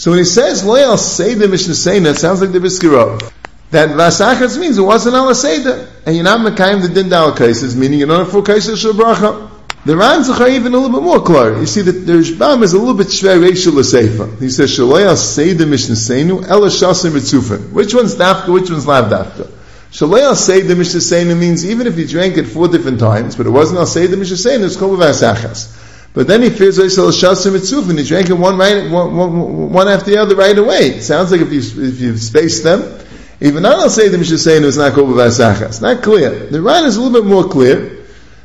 So 0.00 0.10
when 0.10 0.16
he 0.18 0.24
says 0.24 0.64
loyal 0.64 0.96
seder 0.96 1.46
mishnaseinu, 1.46 2.06
it 2.06 2.16
sounds 2.16 2.40
like 2.40 2.52
the 2.52 2.58
biskirov. 2.58 3.30
That 3.70 3.90
vasachas 3.90 4.58
means 4.58 4.78
it 4.78 4.80
wasn't 4.80 5.14
al 5.14 5.34
seder, 5.34 5.88
and 6.06 6.16
you're 6.16 6.24
not 6.24 6.40
mekayim 6.40 6.80
the 6.80 6.88
din 6.88 7.10
dal 7.10 7.36
cases, 7.36 7.76
meaning 7.76 7.98
you're 7.98 8.08
not 8.08 8.22
a 8.22 8.24
full 8.24 8.40
cases 8.40 8.80
shel 8.80 8.94
bracha. 8.94 9.50
The 9.84 9.92
Ranzach 9.92 10.40
are 10.40 10.48
even 10.48 10.72
a 10.72 10.78
little 10.78 10.98
bit 10.98 11.04
more 11.04 11.20
clear. 11.20 11.58
You 11.58 11.66
see 11.66 11.82
that 11.82 11.92
the 11.92 12.16
Rishbam 12.16 12.62
is 12.62 12.72
a 12.72 12.78
little 12.78 12.94
bit 12.94 13.08
shver 13.08 13.42
racial 13.42 13.74
l'seifa. 13.74 14.40
He 14.40 14.48
says 14.48 14.70
shaloyal 14.70 15.18
seder 15.18 15.66
mishnaseinu 15.66 16.48
ela 16.48 16.68
shasim. 16.68 17.72
Which 17.74 17.94
one's 17.94 18.14
dafka? 18.14 18.50
Which 18.54 18.70
one's 18.70 18.86
lav 18.86 19.10
dafka? 19.12 19.50
Say 19.92 20.60
the 20.62 20.76
Mishnah 20.76 21.34
means 21.34 21.66
even 21.66 21.86
if 21.86 21.98
you 21.98 22.06
drank 22.06 22.38
it 22.38 22.44
four 22.44 22.68
different 22.68 23.00
times, 23.00 23.36
but 23.36 23.46
it 23.46 23.50
wasn't 23.50 23.80
Al 23.80 23.86
the 23.86 24.16
Mishnah 24.16 24.64
it's 24.64 24.76
called 24.76 24.98
Vasachas. 24.98 25.76
But 26.12 26.26
then 26.26 26.42
he 26.42 26.50
fears 26.50 26.78
Shasim 26.78 27.88
and 27.88 28.06
drank 28.06 28.30
it 28.30 28.32
one, 28.32 28.58
right, 28.58 28.90
one, 28.90 29.16
one, 29.16 29.72
one 29.72 29.88
after 29.88 30.10
the 30.10 30.18
other 30.18 30.34
right 30.34 30.58
away. 30.58 30.96
It 30.96 31.02
sounds 31.02 31.30
like 31.30 31.40
if 31.40 31.52
you, 31.52 31.60
if 31.60 32.00
you 32.00 32.16
space 32.16 32.62
them, 32.62 32.98
even 33.40 33.62
not 33.62 33.78
I'll 33.78 33.90
say 33.90 34.08
the 34.08 34.18
Mishnah 34.18 34.66
it's 34.66 34.76
not 34.76 34.92
called 34.92 35.10
Vasachas. 35.10 35.80
Not 35.80 36.02
clear. 36.02 36.30
The 36.30 36.60
Ryan 36.60 36.86
is 36.86 36.96
a 36.96 37.00
little 37.00 37.22
bit 37.22 37.28
more 37.28 37.44
clear. 37.44 38.04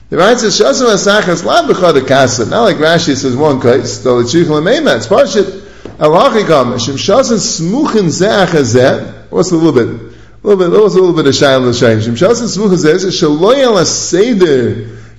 The 0.09 0.17
Ryan 0.17 0.37
says 0.37 0.59
Shasim 0.59 0.85
Vasachas, 0.85 1.43
La 1.43 1.67
Bechad 1.67 2.07
Kasa. 2.07 2.45
Not 2.45 2.61
like 2.61 2.77
Rashi 2.77 3.15
says 3.15 3.35
one 3.35 3.59
case, 3.59 3.97
though 3.99 4.21
the 4.21 4.27
Chichel 4.27 4.95
It's 4.95 5.07
Parshit. 5.07 5.63
Alachikam, 5.97 6.79
Shem 6.79 6.95
Shasan 6.95 7.39
Smuchin 7.39 8.09
Zeach 8.09 8.49
Hazeh, 8.49 9.31
what's 9.31 9.51
a 9.51 9.55
little 9.55 9.71
bit, 9.71 9.87
a 9.87 10.47
little 10.47 10.69
bit, 10.69 10.77
also 10.77 10.99
a 10.99 11.01
little 11.01 11.15
bit 11.15 11.27
of 11.27 11.33
Shail 11.33 11.61
L'Shayim. 11.65 12.03
Shem 12.03 12.15
Shasan 12.15 12.47
Smuchin 12.47 12.77
Zeach, 12.77 13.05
Shaloy 13.09 13.63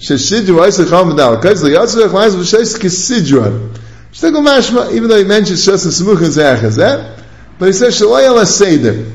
Al 0.00 0.06
HaSeder, 0.06 0.46
Sheshidru 0.46 0.66
Eisach 0.66 0.90
Ham 0.90 1.10
V'dal, 1.10 1.42
Kais 1.42 1.62
L'Yatzvech 1.62 2.12
Lais 2.12 2.34
V'Sheis 2.34 2.78
Kisidruan. 2.78 3.76
Shtegel 4.12 4.44
Mashma, 4.46 4.92
even 4.92 5.08
though 5.08 5.18
he 5.18 5.24
mentions 5.24 5.66
Shasan 5.66 5.92
Smuchin 5.92 6.30
Zeach 6.30 6.58
Hazeh, 6.58 7.22
but 7.58 7.66
he 7.66 7.72
says 7.72 8.00
Shaloy 8.00 8.26
Al 8.26 8.36
HaSeder. 8.36 9.12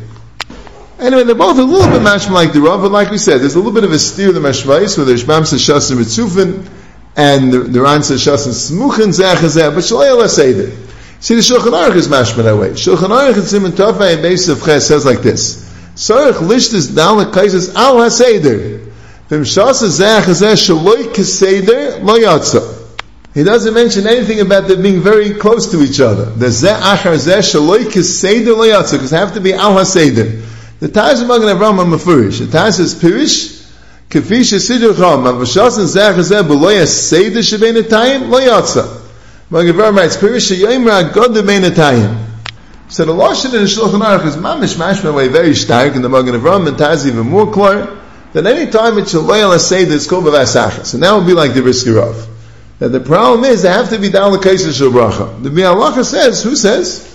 Anyway, 1.00 1.24
they're 1.24 1.34
both 1.34 1.58
a 1.58 1.64
little 1.64 1.90
bit 1.90 2.02
mashma 2.02 2.30
like 2.30 2.54
the 2.54 2.62
Rav, 2.62 2.80
but 2.80 2.92
like 2.92 3.10
we 3.10 3.18
said, 3.18 3.42
there's 3.42 3.56
a 3.56 3.58
little 3.58 3.74
bit 3.74 3.84
of 3.84 3.92
a 3.92 3.98
steer 3.98 4.32
the 4.32 4.40
mashmais, 4.40 4.96
where 4.98 5.06
the 5.08 5.14
Shmam 5.14 5.48
says 5.48 5.60
Shasim 5.60 5.98
Mitzufin, 5.98 6.70
and 7.16 7.52
the, 7.52 7.60
the 7.62 7.82
Ran 7.82 8.04
says 8.04 8.24
Shasim 8.24 8.50
Smuchin 8.50 9.10
Zechazeh, 9.10 9.74
but 9.74 9.80
Shalay 9.80 10.12
Allah 10.12 10.30
Seder. 10.30 10.70
See, 11.20 11.34
the 11.34 11.42
Shulchan 11.42 11.72
Aruch 11.72 11.96
is 11.96 12.08
mashma 12.08 12.44
that 12.44 12.56
way. 12.56 12.70
Shulchan 12.72 13.10
Aruch 13.10 13.38
in 13.38 13.42
Simon 13.42 13.72
Tofay 13.72 14.14
and 14.14 14.24
Beis 14.24 14.48
of 14.48 14.64
Ches 14.64 14.88
says 14.88 15.04
like 15.04 15.24
this, 15.24 15.68
Sarach 15.96 16.34
Lishtis 16.34 16.90
Dalek 16.90 17.34
Kaises 17.34 17.74
Al 17.74 17.96
HaSeder. 17.96 18.91
He 19.32 19.38
doesn't 19.38 20.04
mention 23.74 24.06
anything 24.06 24.42
about 24.42 24.68
them 24.68 24.82
being 24.82 25.00
very 25.00 25.34
close 25.36 25.72
to 25.72 25.82
each 25.82 26.02
other. 26.02 26.26
The 26.26 26.48
Zeh 26.48 26.78
Achar 26.78 27.16
Zeh 27.16 27.40
Shaloi 27.40 27.86
Keseder 27.86 28.58
Lo 28.58 28.68
Yatsa, 28.68 28.92
because 28.92 29.12
they 29.12 29.18
have 29.18 29.34
to 29.36 29.40
be 29.40 29.54
Al 29.54 29.76
HaSeder. 29.76 30.42
The 30.82 30.90
Taz 30.90 31.26
Magen 31.26 31.48
Avraham 31.48 31.80
are 31.80 31.86
mafurish. 31.86 32.40
The 32.40 32.48
Taz 32.58 32.74
says 32.74 32.94
Pirish, 32.94 33.66
Kefi 34.10 34.42
shesidur 34.42 34.96
chom, 34.96 35.24
avashasin 35.24 35.86
zeh 35.86 36.14
chazeh 36.14 36.44
b'lo 36.44 36.70
yaseder 36.70 37.42
shebein 37.42 37.78
etayim, 37.82 38.28
lo 38.28 38.42
yatsa. 38.42 38.86
Magen 39.50 39.74
Avraham 39.74 39.96
writes, 39.96 40.18
Pirish 40.18 40.52
sheyoimra 40.52 41.14
god 41.14 41.32
debein 41.32 41.62
etayim. 41.62 42.18
So 42.90 43.06
the 43.06 43.14
Lashon 43.14 43.46
in 43.46 43.52
the 43.52 43.60
Shulchan 43.60 44.02
Aruch 44.02 44.26
is 44.26 44.36
mamish 44.36 44.76
mashma 44.76 45.14
way 45.16 45.30
very 45.30 45.56
stark 45.56 45.96
in 45.96 46.02
the 46.02 46.10
Magen 46.10 46.36
Avraham 46.36 46.68
and 46.68 46.76
Taz 46.76 47.06
even 47.06 47.28
more 47.28 47.50
clear 47.50 48.01
that 48.34 48.46
any 48.46 48.72
time 48.72 48.98
it's 48.98 49.14
shaloyal 49.14 49.56
aseder, 49.56 49.92
it's 49.92 50.08
called 50.08 50.26
b'vasachas. 50.26 50.94
And 50.94 51.04
that 51.04 51.14
would 51.14 51.28
be 51.28 51.34
like 51.34 51.54
the 51.54 51.64
risk 51.64 51.88
of. 51.88 52.28
That 52.80 52.90
the 52.90 53.00
problem 53.00 53.46
is 53.46 53.62
they 53.62 53.70
have 53.70 53.90
to 53.90 54.00
be 54.00 54.10
down 54.10 54.32
the 54.32 54.40
case 54.40 54.66
of 54.66 54.74
Shabracha. 54.74 55.44
The 55.44 55.50
Biur 55.50 55.76
Halacha 55.76 56.04
says, 56.04 56.42
who 56.42 56.56
says? 56.56 57.08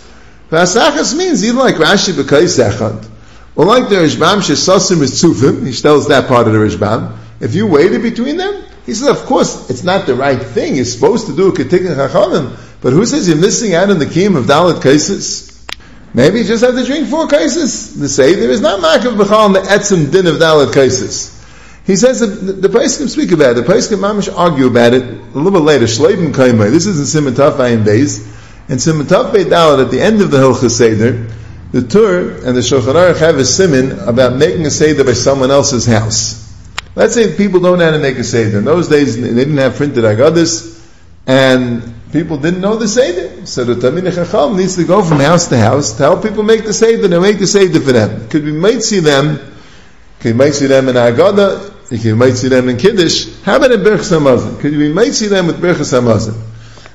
Vasachas 0.50 1.16
means 1.16 1.44
either 1.44 1.58
like 1.58 1.74
Rashi 1.74 2.12
b'kais 2.12 2.62
echad, 2.62 3.08
or 3.56 3.64
like 3.64 3.88
the 3.88 3.96
Rishbam, 3.96 4.38
Shesasim 4.38 5.02
is 5.02 5.20
Tzufim, 5.20 5.66
he 5.66 5.72
tells 5.72 6.08
that 6.08 6.28
part 6.28 6.46
of 6.46 6.52
the 6.52 6.60
Rishbam. 6.60 7.18
If 7.40 7.54
you 7.54 7.66
waited 7.66 8.02
between 8.02 8.36
them, 8.36 8.64
he 8.84 8.94
says, 8.94 9.08
of 9.08 9.26
course, 9.26 9.68
it's 9.68 9.82
not 9.82 10.06
the 10.06 10.14
right 10.14 10.40
thing. 10.40 10.76
You're 10.76 10.84
supposed 10.84 11.26
to 11.26 11.34
do 11.34 11.48
a 11.48 11.52
Ketik 11.52 11.86
and 11.86 11.96
Chachamim. 11.96 12.56
But 12.80 12.92
who 12.92 13.04
says 13.04 13.28
you're 13.28 13.36
missing 13.36 13.74
out 13.74 13.90
on 13.90 13.98
the 13.98 14.06
Kiyam 14.06 14.36
of 14.36 14.44
Dalit 14.44 14.80
cases? 14.82 15.55
Maybe 16.16 16.38
you 16.38 16.44
just 16.44 16.64
have 16.64 16.74
to 16.74 16.82
drink 16.82 17.08
four 17.08 17.28
cases. 17.28 17.94
The 17.94 18.08
say 18.08 18.30
is 18.32 18.62
not 18.62 18.80
Makav 18.80 19.18
B'chal 19.18 19.48
in 19.48 19.52
the 19.52 19.60
Etzim 19.60 20.10
Din 20.10 20.26
of 20.26 20.36
Dalit 20.36 20.72
cases. 20.72 21.44
He 21.84 21.94
says 21.96 22.20
that 22.20 22.28
the, 22.28 22.52
the 22.54 22.68
can 22.70 23.08
speak 23.08 23.32
about 23.32 23.50
it. 23.50 23.54
The 23.56 23.62
can 23.64 23.98
mamish 23.98 24.34
argue 24.34 24.66
about 24.66 24.94
it 24.94 25.02
a 25.02 25.38
little 25.38 25.50
bit 25.50 25.60
later. 25.60 25.84
Shleibim 25.84 26.32
Kaimai. 26.32 26.70
This 26.70 26.86
is 26.86 26.98
in 26.98 27.04
Simon 27.04 27.34
Tafayim 27.34 27.84
days. 27.84 28.26
And 28.70 28.80
Simon 28.80 29.06
Tafay 29.06 29.44
Dalit 29.44 29.84
at 29.84 29.90
the 29.90 30.00
end 30.00 30.22
of 30.22 30.30
the 30.30 30.38
Hilchah 30.38 30.70
Seder, 30.70 31.28
the 31.72 31.82
Tur 31.82 32.30
and 32.46 32.56
the 32.56 32.62
Shulchan 32.62 32.94
Aruch 32.94 33.18
have 33.18 33.36
a 33.36 33.44
simon 33.44 33.98
about 33.98 34.36
making 34.36 34.64
a 34.64 34.70
seder 34.70 35.04
by 35.04 35.12
someone 35.12 35.50
else's 35.50 35.84
house. 35.84 36.50
Let's 36.94 37.12
say 37.12 37.36
people 37.36 37.60
don't 37.60 37.78
know 37.78 37.84
how 37.84 37.90
to 37.90 37.98
make 37.98 38.16
a 38.16 38.24
seder. 38.24 38.56
In 38.56 38.64
those 38.64 38.88
days, 38.88 39.20
they 39.20 39.34
didn't 39.34 39.58
have 39.58 39.76
printed 39.76 40.04
agadis, 40.04 40.82
and 41.26 41.95
people 42.12 42.36
didn't 42.36 42.60
know 42.60 42.76
the 42.76 42.88
seder. 42.88 43.46
So 43.46 43.64
the 43.64 43.74
Talmid 43.74 44.14
Chacham 44.14 44.56
needs 44.56 44.76
to 44.76 44.84
go 44.84 45.02
from 45.02 45.20
house 45.20 45.48
to 45.48 45.58
house 45.58 45.92
to 45.94 46.02
help 46.02 46.22
people 46.22 46.42
make 46.42 46.64
the 46.64 46.72
seder. 46.72 47.04
and 47.04 47.22
make 47.22 47.38
the 47.38 47.46
seder 47.46 47.80
for 47.80 47.92
them. 47.92 48.28
Could 48.28 48.44
we 48.44 48.52
might 48.52 48.82
see 48.82 49.00
them? 49.00 49.38
Could 50.20 50.32
we 50.32 50.38
might 50.38 50.54
see 50.54 50.66
them 50.66 50.88
in 50.88 50.96
agada? 50.96 51.72
You 51.90 52.16
might 52.16 52.34
see 52.34 52.48
them 52.48 52.68
in 52.68 52.76
kiddush. 52.78 53.28
How 53.42 53.56
about 53.56 53.70
in 53.70 53.80
Birchas 53.80 54.10
Hamazon? 54.10 54.60
Could 54.60 54.76
we 54.76 54.92
might 54.92 55.14
see 55.14 55.28
them 55.28 55.46
with 55.46 55.60
Birchas 55.60 55.92
Hamazon? 55.92 56.36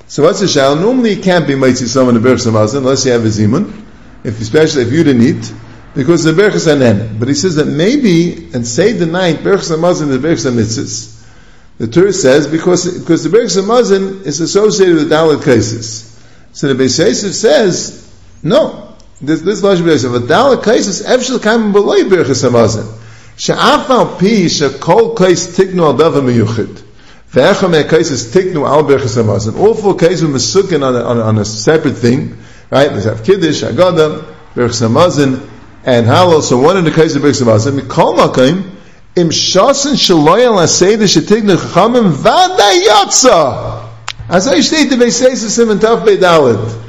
So 0.07 0.23
what's 0.23 0.41
the 0.41 0.47
shal? 0.49 0.75
Normally, 0.75 1.13
you 1.13 1.21
can't 1.21 1.47
be 1.47 1.55
might 1.55 1.77
see 1.77 1.87
someone 1.87 2.17
in 2.17 2.21
Birchas 2.21 2.51
Hamazon 2.51 2.79
unless 2.79 3.05
you 3.05 3.13
have 3.13 3.23
a 3.23 3.29
zimun 3.29 3.81
if 4.23 4.39
especially 4.39 4.83
if 4.83 4.91
you 4.91 5.03
didn't 5.03 5.23
eat, 5.23 5.53
because 5.95 6.23
the 6.23 6.31
berachas 6.31 6.71
anen. 6.71 7.17
But 7.19 7.27
he 7.27 7.33
says 7.33 7.55
that 7.55 7.65
maybe 7.65 8.51
and 8.53 8.65
say 8.65 8.93
the 8.93 9.05
night 9.05 9.37
berachas 9.37 9.75
hamazon 9.75 10.13
and 10.13 10.23
berachas 10.23 10.53
mitzvahs. 10.53 11.20
The 11.81 11.87
Torah 11.87 12.13
says 12.13 12.45
because 12.45 12.99
because 12.99 13.23
the 13.23 13.35
berachas 13.35 13.59
hamazon 13.59 14.23
is 14.23 14.39
associated 14.39 14.97
with 14.97 15.09
dalit 15.09 15.43
cases. 15.43 16.15
So 16.51 16.71
the 16.71 16.83
Beis 16.83 17.33
says 17.33 18.07
no. 18.43 18.93
This 19.19 19.41
this 19.41 19.63
lashon 19.63 19.87
Beis. 19.87 20.05
A 20.05 20.19
dalit 20.19 20.63
cases 20.63 21.01
efshel 21.01 21.41
kam 21.41 21.71
beloy 21.71 22.01
berachas 22.01 22.47
hamazon. 22.47 22.87
She'af 23.35 23.89
al 23.89 24.15
pi 24.15 24.45
shekol 24.45 25.17
kais 25.17 25.57
tiknu 25.57 25.81
al 25.81 25.95
davar 25.95 26.21
miyuchid. 26.21 26.83
Ve'echa 27.31 27.67
me 27.67 27.89
cases 27.89 28.31
tiknu 28.31 28.63
al 28.63 28.83
berachas 28.83 29.19
hamazon. 29.19 29.57
All 29.57 29.73
four 29.73 29.95
cases 29.95 30.21
were 30.21 30.29
mesukin 30.29 30.85
on 30.85 30.95
on, 30.95 31.17
on 31.17 31.39
a 31.39 31.45
separate 31.45 31.97
thing. 31.97 32.37
Right? 32.69 32.91
Let's 32.91 33.05
have 33.05 33.23
Kiddush, 33.23 33.63
Agada, 33.63 34.23
Berch 34.53 34.79
Samazin, 34.79 35.49
and 35.83 36.05
Halal. 36.05 36.43
So 36.43 36.59
one 36.59 36.77
in 36.77 36.83
the 36.83 36.91
case 36.91 37.15
of 37.15 37.23
Berch 37.23 37.41
Samazin, 37.41 37.79
Mikol 37.79 38.15
Makim, 38.15 38.69
Im 39.13 39.29
Shasen 39.29 39.95
Shaloy 39.95 40.45
Al 40.45 40.53
Aseda 40.53 41.03
Shetignu 41.03 41.57
Chachamim 41.57 42.11
Vada 42.11 42.71
Yatsa. 42.87 43.89
As 44.29 44.47
I 44.47 44.61
state 44.61 44.89
the 44.89 44.95
Beiseis 44.95 45.43
of 45.43 45.51
Simon 45.51 45.79
Taf 45.79 46.05
Beidalid. 46.05 46.81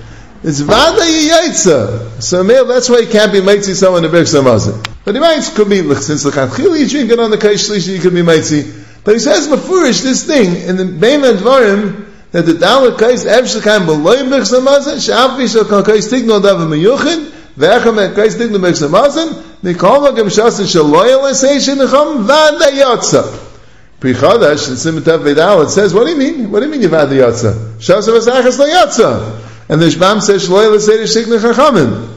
It's 0.44 0.60
Vada 0.60 1.00
Yatsa. 1.00 2.22
So 2.22 2.44
male, 2.44 2.64
that's 2.64 2.88
why 2.88 2.98
you 2.98 3.08
can't 3.08 3.32
be 3.32 3.40
Maitzi 3.40 3.74
someone 3.74 4.04
in 4.04 4.10
Berch 4.12 4.32
Samazin. 4.32 4.88
But 5.04 5.16
he 5.16 5.20
might, 5.20 5.42
could 5.56 5.68
be, 5.68 5.82
since 5.96 6.24
L'chatchil 6.24 6.78
you 6.78 6.88
drink 6.88 7.10
it 7.10 7.18
on 7.18 7.32
the 7.32 7.38
Kaish 7.38 7.68
Shlishi, 7.68 7.94
you 7.94 8.00
could 8.00 8.14
be 8.14 8.22
Maitzi. 8.22 9.02
But 9.02 9.14
he 9.14 9.18
says, 9.18 9.48
Mafurish, 9.48 10.04
this 10.04 10.24
thing, 10.24 10.68
in 10.68 10.76
the 10.76 10.84
Bein 10.84 11.22
Dvarim, 11.22 12.08
that 12.30 12.46
the 12.46 12.52
dalet 12.52 12.98
kais 12.98 13.26
ev 13.26 13.44
shekayim 13.46 13.84
b'loyim 13.84 14.30
b'chsamazin, 14.30 15.04
she'afi 15.04 15.52
shel 15.52 15.64
kal 15.64 15.82
kais 15.82 16.08
tigno 16.08 16.40
dav 16.40 16.58
meyuchin, 16.68 17.31
ve'echem 17.56 18.10
e 18.10 18.14
kais 18.14 18.36
tigno 18.36 18.58
b'chsamazin, 18.58 19.32
mikol 19.62 20.00
magam 20.00 20.28
shasin 20.28 20.66
shel 20.70 20.84
loyal 20.84 21.22
esay 21.30 21.56
shenecham 21.56 22.24
vada 22.24 22.70
yotza. 22.70 23.38
Pri 24.00 24.10
in 24.10 25.22
Vedal, 25.22 25.62
it 25.62 25.70
says, 25.70 25.94
what 25.94 26.04
do 26.04 26.10
you 26.10 26.16
mean? 26.16 26.50
What 26.50 26.60
do 26.60 26.66
you 26.66 26.72
mean 26.72 26.82
you 26.82 26.88
vada 26.88 27.14
yotza? 27.14 27.52
Shasa 27.78 28.18
v'sachas 28.18 28.58
lo 28.58 28.66
yotza. 28.66 29.68
And 29.68 29.80
the 29.80 29.86
Shbam 29.86 30.20
says, 30.20 30.48
loyal 30.48 30.72
esay 30.72 31.02
shekne 31.04 31.38
chachamim. 31.38 32.08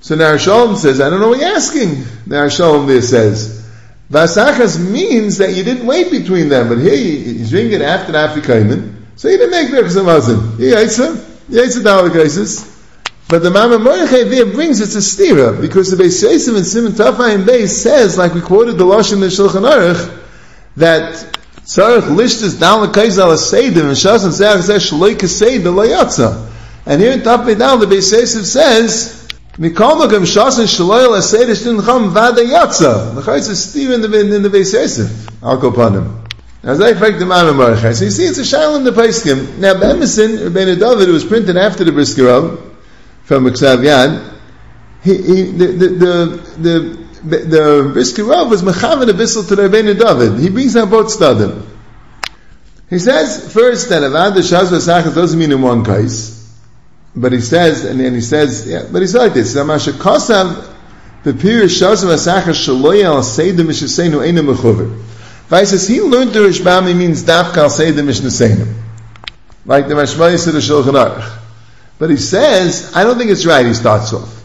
So 0.00 0.14
Nar 0.14 0.38
Shalom 0.38 0.76
says, 0.76 1.00
I 1.00 1.10
don't 1.10 1.20
know 1.20 1.30
what 1.30 1.40
you're 1.40 1.48
asking. 1.48 2.04
Nar 2.26 2.48
Shalom 2.48 2.86
there 2.86 3.02
says, 3.02 3.66
Vasachas 4.10 4.78
means 4.78 5.38
that 5.38 5.54
you 5.54 5.64
didn't 5.64 5.84
wait 5.84 6.12
between 6.12 6.48
them, 6.48 6.68
but 6.68 6.78
here 6.78 6.94
you, 6.94 7.32
you 7.32 7.46
drink 7.46 7.72
it 7.72 7.82
after 7.82 8.12
the 8.12 8.18
Afrikaiman, 8.18 8.94
so 9.16 9.28
he 9.28 9.36
didn't 9.36 9.50
make 9.50 9.68
Birchas 9.68 10.22
some. 10.22 10.58
He 10.58 10.72
ate 10.72 10.90
some 10.90 11.16
Dalek 11.82 12.75
But 13.28 13.42
the 13.42 13.50
Maamar 13.50 13.82
Mordechai 13.82 14.22
there 14.28 14.46
brings 14.46 14.80
it's 14.80 14.94
a 14.94 14.98
stira, 14.98 15.60
because 15.60 15.90
the 15.90 16.02
Beis 16.02 16.22
Yosef 16.22 16.54
and 16.54 16.64
Simon 16.64 16.92
Tafayim 16.92 17.44
Beis 17.44 17.70
says, 17.70 18.16
like 18.16 18.34
we 18.34 18.40
quoted 18.40 18.78
the 18.78 18.84
Lashon 18.84 19.14
in 19.14 19.20
the 19.20 19.26
Shulchan 19.26 19.68
Aruch, 19.68 20.22
that 20.76 21.36
Tzarech 21.62 22.02
lishtas 22.02 22.60
down 22.60 22.82
the 22.82 22.86
kaiz 22.86 23.18
al 23.18 23.30
seidim 23.30 23.86
and 23.86 23.96
shas 23.96 24.22
and 24.22 24.32
zeh 24.32 24.54
zeh 24.58 24.78
shloi 24.78 25.16
kaseid 25.16 25.64
lo 25.64 26.52
And 26.86 27.00
here 27.00 27.10
in 27.10 27.20
Tafay 27.20 27.58
down 27.58 27.80
the 27.80 27.86
Beis 27.86 28.12
Yosef 28.12 28.46
says, 28.46 29.28
Mikol 29.54 30.06
magam 30.06 30.22
shas 30.22 30.60
and 30.60 30.68
shloi 30.68 31.06
al 31.06 31.20
seidim 31.20 31.56
shtin 31.56 31.84
cham 31.84 32.10
vada 32.10 32.42
yatsa. 32.42 33.16
The 33.16 33.22
chayz 33.22 33.50
is 33.50 33.66
stira 33.66 33.94
in 33.94 34.02
the, 34.02 34.36
in 34.36 34.42
the 34.42 34.48
Beis 34.48 34.72
Yosef. 34.72 35.42
I'll 35.42 35.56
go 35.56 35.70
upon 35.70 35.94
him. 35.94 36.24
As 36.62 36.80
I 36.80 36.94
fact 36.94 37.18
the 37.18 37.26
man 37.26 37.56
Mordechai. 37.56 37.92
So 37.92 38.04
you 38.04 38.10
see, 38.12 38.26
it's 38.26 38.38
a 38.38 38.42
shail 38.42 38.76
in 38.76 38.84
the 38.84 38.92
Paiskim. 38.92 39.58
Now, 39.58 39.74
Be'emerson, 39.74 40.48
Rebbeinu 40.48 40.78
David, 40.78 41.08
was 41.08 41.24
printed 41.24 41.56
after 41.56 41.82
the 41.82 41.90
Briskerov, 41.90 42.65
from 43.26 43.44
Yad, 43.44 44.34
he, 45.02 45.16
he, 45.16 45.42
the, 45.50 45.66
the, 45.66 45.88
the, 45.88 47.06
the, 47.24 47.36
the 47.38 47.92
Briskerov 47.92 48.50
was 48.50 48.62
Mechavan 48.62 49.08
Abyssal 49.10 49.48
to 49.48 49.56
the 49.56 49.68
Rebbeinu 49.68 49.98
David. 49.98 50.40
He 50.40 50.48
brings 50.48 50.76
out 50.76 50.90
both 50.90 51.08
stadim. 51.08 51.66
He 52.88 53.00
says, 53.00 53.52
first, 53.52 53.88
that 53.88 54.04
Avad 54.04 54.32
Shaz 54.34 54.70
Vasachas 54.70 55.12
doesn't 55.12 55.36
mean 55.36 55.50
in 55.50 55.60
one 55.60 55.84
case, 55.84 56.56
but 57.16 57.32
he 57.32 57.40
says, 57.40 57.84
and 57.84 57.98
then 57.98 58.14
he 58.14 58.20
says, 58.20 58.68
yeah, 58.68 58.86
but 58.90 59.02
he's 59.02 59.14
like 59.16 59.34
this, 59.34 59.56
Zamasha 59.56 59.92
Kosav, 59.92 60.72
the 61.24 61.32
Pirish 61.32 61.82
Shaz 61.82 62.04
Vasachas 62.04 62.54
Shaloy 62.64 63.02
al 63.02 63.22
Seidim 63.22 63.66
Mishaseinu 63.66 64.24
Einu 64.24 64.42
Mechuver. 64.42 64.96
Vai 65.48 65.64
says 65.64 65.88
he 65.88 66.00
learned 66.00 66.30
the 66.30 66.38
Rishbami 66.38 66.96
means 66.96 67.24
dafka 67.24 67.68
say 67.70 67.90
the 67.90 68.04
Mishnah 68.04 68.28
Seinim. 68.28 68.72
Like 69.64 69.88
the 69.88 69.94
Mashmayis 69.94 70.46
of 70.46 70.52
the 70.52 70.60
Shulchan 70.60 70.92
Aruch. 70.92 71.42
But 71.98 72.10
he 72.10 72.16
says, 72.16 72.92
I 72.94 73.04
don't 73.04 73.16
think 73.18 73.30
it's 73.30 73.46
right, 73.46 73.64
he 73.64 73.74
starts 73.74 74.12
off. 74.12 74.44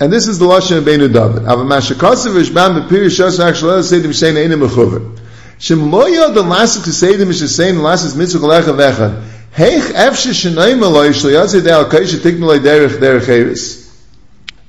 And 0.00 0.12
this 0.12 0.28
is 0.28 0.38
the 0.38 0.46
Lashon 0.46 0.78
of 0.78 0.84
Beinu 0.84 1.12
David. 1.12 1.42
Ava 1.42 1.64
Mashakasav 1.64 2.34
Rishbam 2.34 2.80
Bepir 2.80 3.06
Shas 3.06 3.38
Rachshalel 3.38 3.82
Say 3.82 3.98
the 3.98 4.08
Mishnah 4.08 4.28
Einim 4.28 4.66
Mechuver. 4.66 5.18
The 5.58 5.74
lasik 5.74 6.84
to 6.84 8.18
mitzvah 8.18 8.38
kolecha 8.38 8.74
vechad. 8.76 9.24
Heich 9.56 9.90
efshe 9.90 10.30
shenoim 10.30 10.80
aloi 10.82 11.10
shlo 11.10 11.30
yatsi 11.32 11.62
de 11.64 11.72
al 11.72 11.86
kaish 11.86 12.14
tiknolai 12.20 12.60
derech 12.60 13.00
derech 13.00 13.28
eris. 13.28 13.90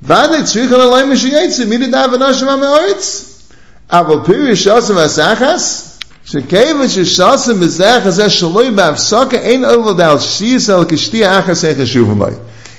Vade 0.02 0.42
tzrichan 0.42 0.80
aloi 0.80 1.08
mish 1.08 1.26
yaitzi 1.26 1.68
midi 1.68 1.92
da 1.92 2.08
vanashim 2.08 2.48
ha-me'oritz. 2.48 3.44
Aval 3.92 4.26
shekeva 6.32 6.86
shasam 6.86 7.60
bezachas 7.60 8.20
es 8.20 8.34
shaloi 8.42 8.74
ba'afsaka 8.76 9.38
ein 9.44 9.66
oval 9.66 9.96
dal 9.96 10.18
shiyas 10.18 10.70
al 10.70 10.86
kishtiya 10.86 11.42
achas 11.42 11.68
ein 11.68 11.76
chashuvim 11.76 12.20
lai. 12.20 12.34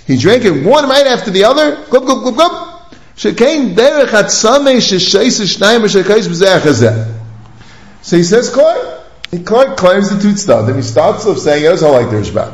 He 0.06 0.16
drank 0.16 0.44
it 0.44 0.64
one 0.64 0.88
right 0.88 1.06
after 1.06 1.30
the 1.30 1.44
other, 1.44 1.84
glub, 1.90 2.04
glub, 2.04 2.22
glub, 2.22 2.34
glub. 2.36 2.52
Shekein 3.16 3.74
derech 3.74 4.08
atzamei 4.08 4.78
shesheis 4.78 5.40
shnayim 5.40 5.84
shekais 5.86 6.28
bezachas 6.28 6.80
zeh. 6.82 7.14
So 8.02 8.16
he 8.16 8.24
says, 8.24 8.50
Koi. 8.50 8.98
He 9.30 9.38
claims 9.38 10.10
the 10.10 10.18
two 10.20 10.32
tzadim. 10.32 10.74
He 10.76 10.82
starts 10.82 11.24
off 11.24 11.38
saying, 11.38 11.62
"Yes, 11.62 11.82
I 11.84 11.90
like 11.90 12.10
the 12.10 12.16
Rishbam." 12.16 12.52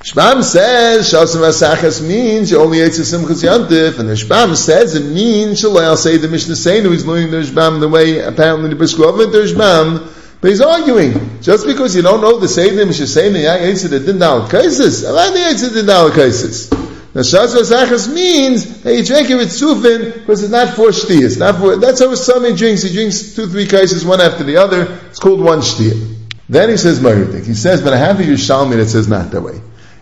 Rishbam 0.00 0.42
says 0.42 1.12
Shasam 1.12 1.42
Asachas 1.42 2.00
means 2.00 2.50
you 2.50 2.58
only 2.58 2.80
ate 2.80 2.92
Simchas 2.92 3.44
Yantif, 3.44 3.98
and 3.98 4.08
the 4.08 4.12
Rishbam 4.12 4.56
says 4.56 4.94
it 4.94 5.04
means 5.04 5.60
Shalai 5.60 5.94
say 5.98 6.16
the 6.16 6.26
Mishnah 6.26 6.54
Seinu. 6.54 6.90
He's 6.90 7.04
learning 7.04 7.30
the 7.30 7.36
Rishbam 7.36 7.80
the 7.80 7.88
way 7.88 8.20
apparently 8.20 8.70
the 8.70 8.76
Briskov 8.76 9.22
of 9.22 9.30
the 9.30 9.40
Rishbam. 9.40 10.10
But 10.40 10.48
he's 10.48 10.62
arguing 10.62 11.42
just 11.42 11.66
because 11.66 11.94
you 11.94 12.00
don't 12.00 12.22
know 12.22 12.38
the 12.38 12.48
Seder 12.48 12.86
Mishnah 12.86 13.04
Seinu, 13.04 13.46
I 13.46 13.58
ate 13.58 13.76
the 13.76 13.98
Dindal 13.98 14.48
Kaisis. 14.48 15.04
I 15.06 15.30
the 15.32 15.48
ate 15.50 15.70
the 15.70 15.82
Dindal 15.82 16.10
Kaisis. 16.12 16.72
Now 17.14 17.20
Shas 17.20 17.54
Vasachas 17.54 18.10
means 18.10 18.82
that 18.82 18.96
you 18.96 19.04
drink 19.04 19.28
it 19.28 19.34
with 19.34 19.50
sufin 19.50 20.14
because 20.14 20.42
it's 20.42 20.50
not 20.50 20.76
four 20.76 20.88
shtiyas. 20.88 21.38
Not 21.38 21.56
for, 21.56 21.76
that's 21.76 22.00
how 22.00 22.14
Sami 22.14 22.56
drinks. 22.56 22.84
He 22.84 22.90
drinks 22.94 23.34
two, 23.34 23.48
three 23.48 23.66
cases 23.66 24.02
one 24.06 24.22
after 24.22 24.44
the 24.44 24.56
other. 24.56 24.98
It's 25.10 25.18
called 25.18 25.42
one 25.42 25.58
shtiyah. 25.58 26.16
Then 26.48 26.70
he 26.70 26.78
says 26.78 27.00
Mayridik. 27.00 27.44
He 27.44 27.52
says, 27.52 27.82
but 27.82 27.92
I 27.92 27.98
have 27.98 28.18
a 28.18 28.22
Yerushalmi 28.22 28.76
that 28.76 28.88
says 28.88 29.06
not 29.06 29.30
that 29.32 29.42
way. 29.42 29.60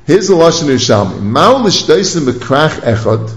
Here's 0.09 0.29
the 0.29 0.35
Lashon 0.35 0.68
Yerushalmi. 0.68 1.21
Ma'ul 1.21 1.64
l'shtaisim 1.64 2.25
b'krach 2.33 2.81
echad. 2.81 3.31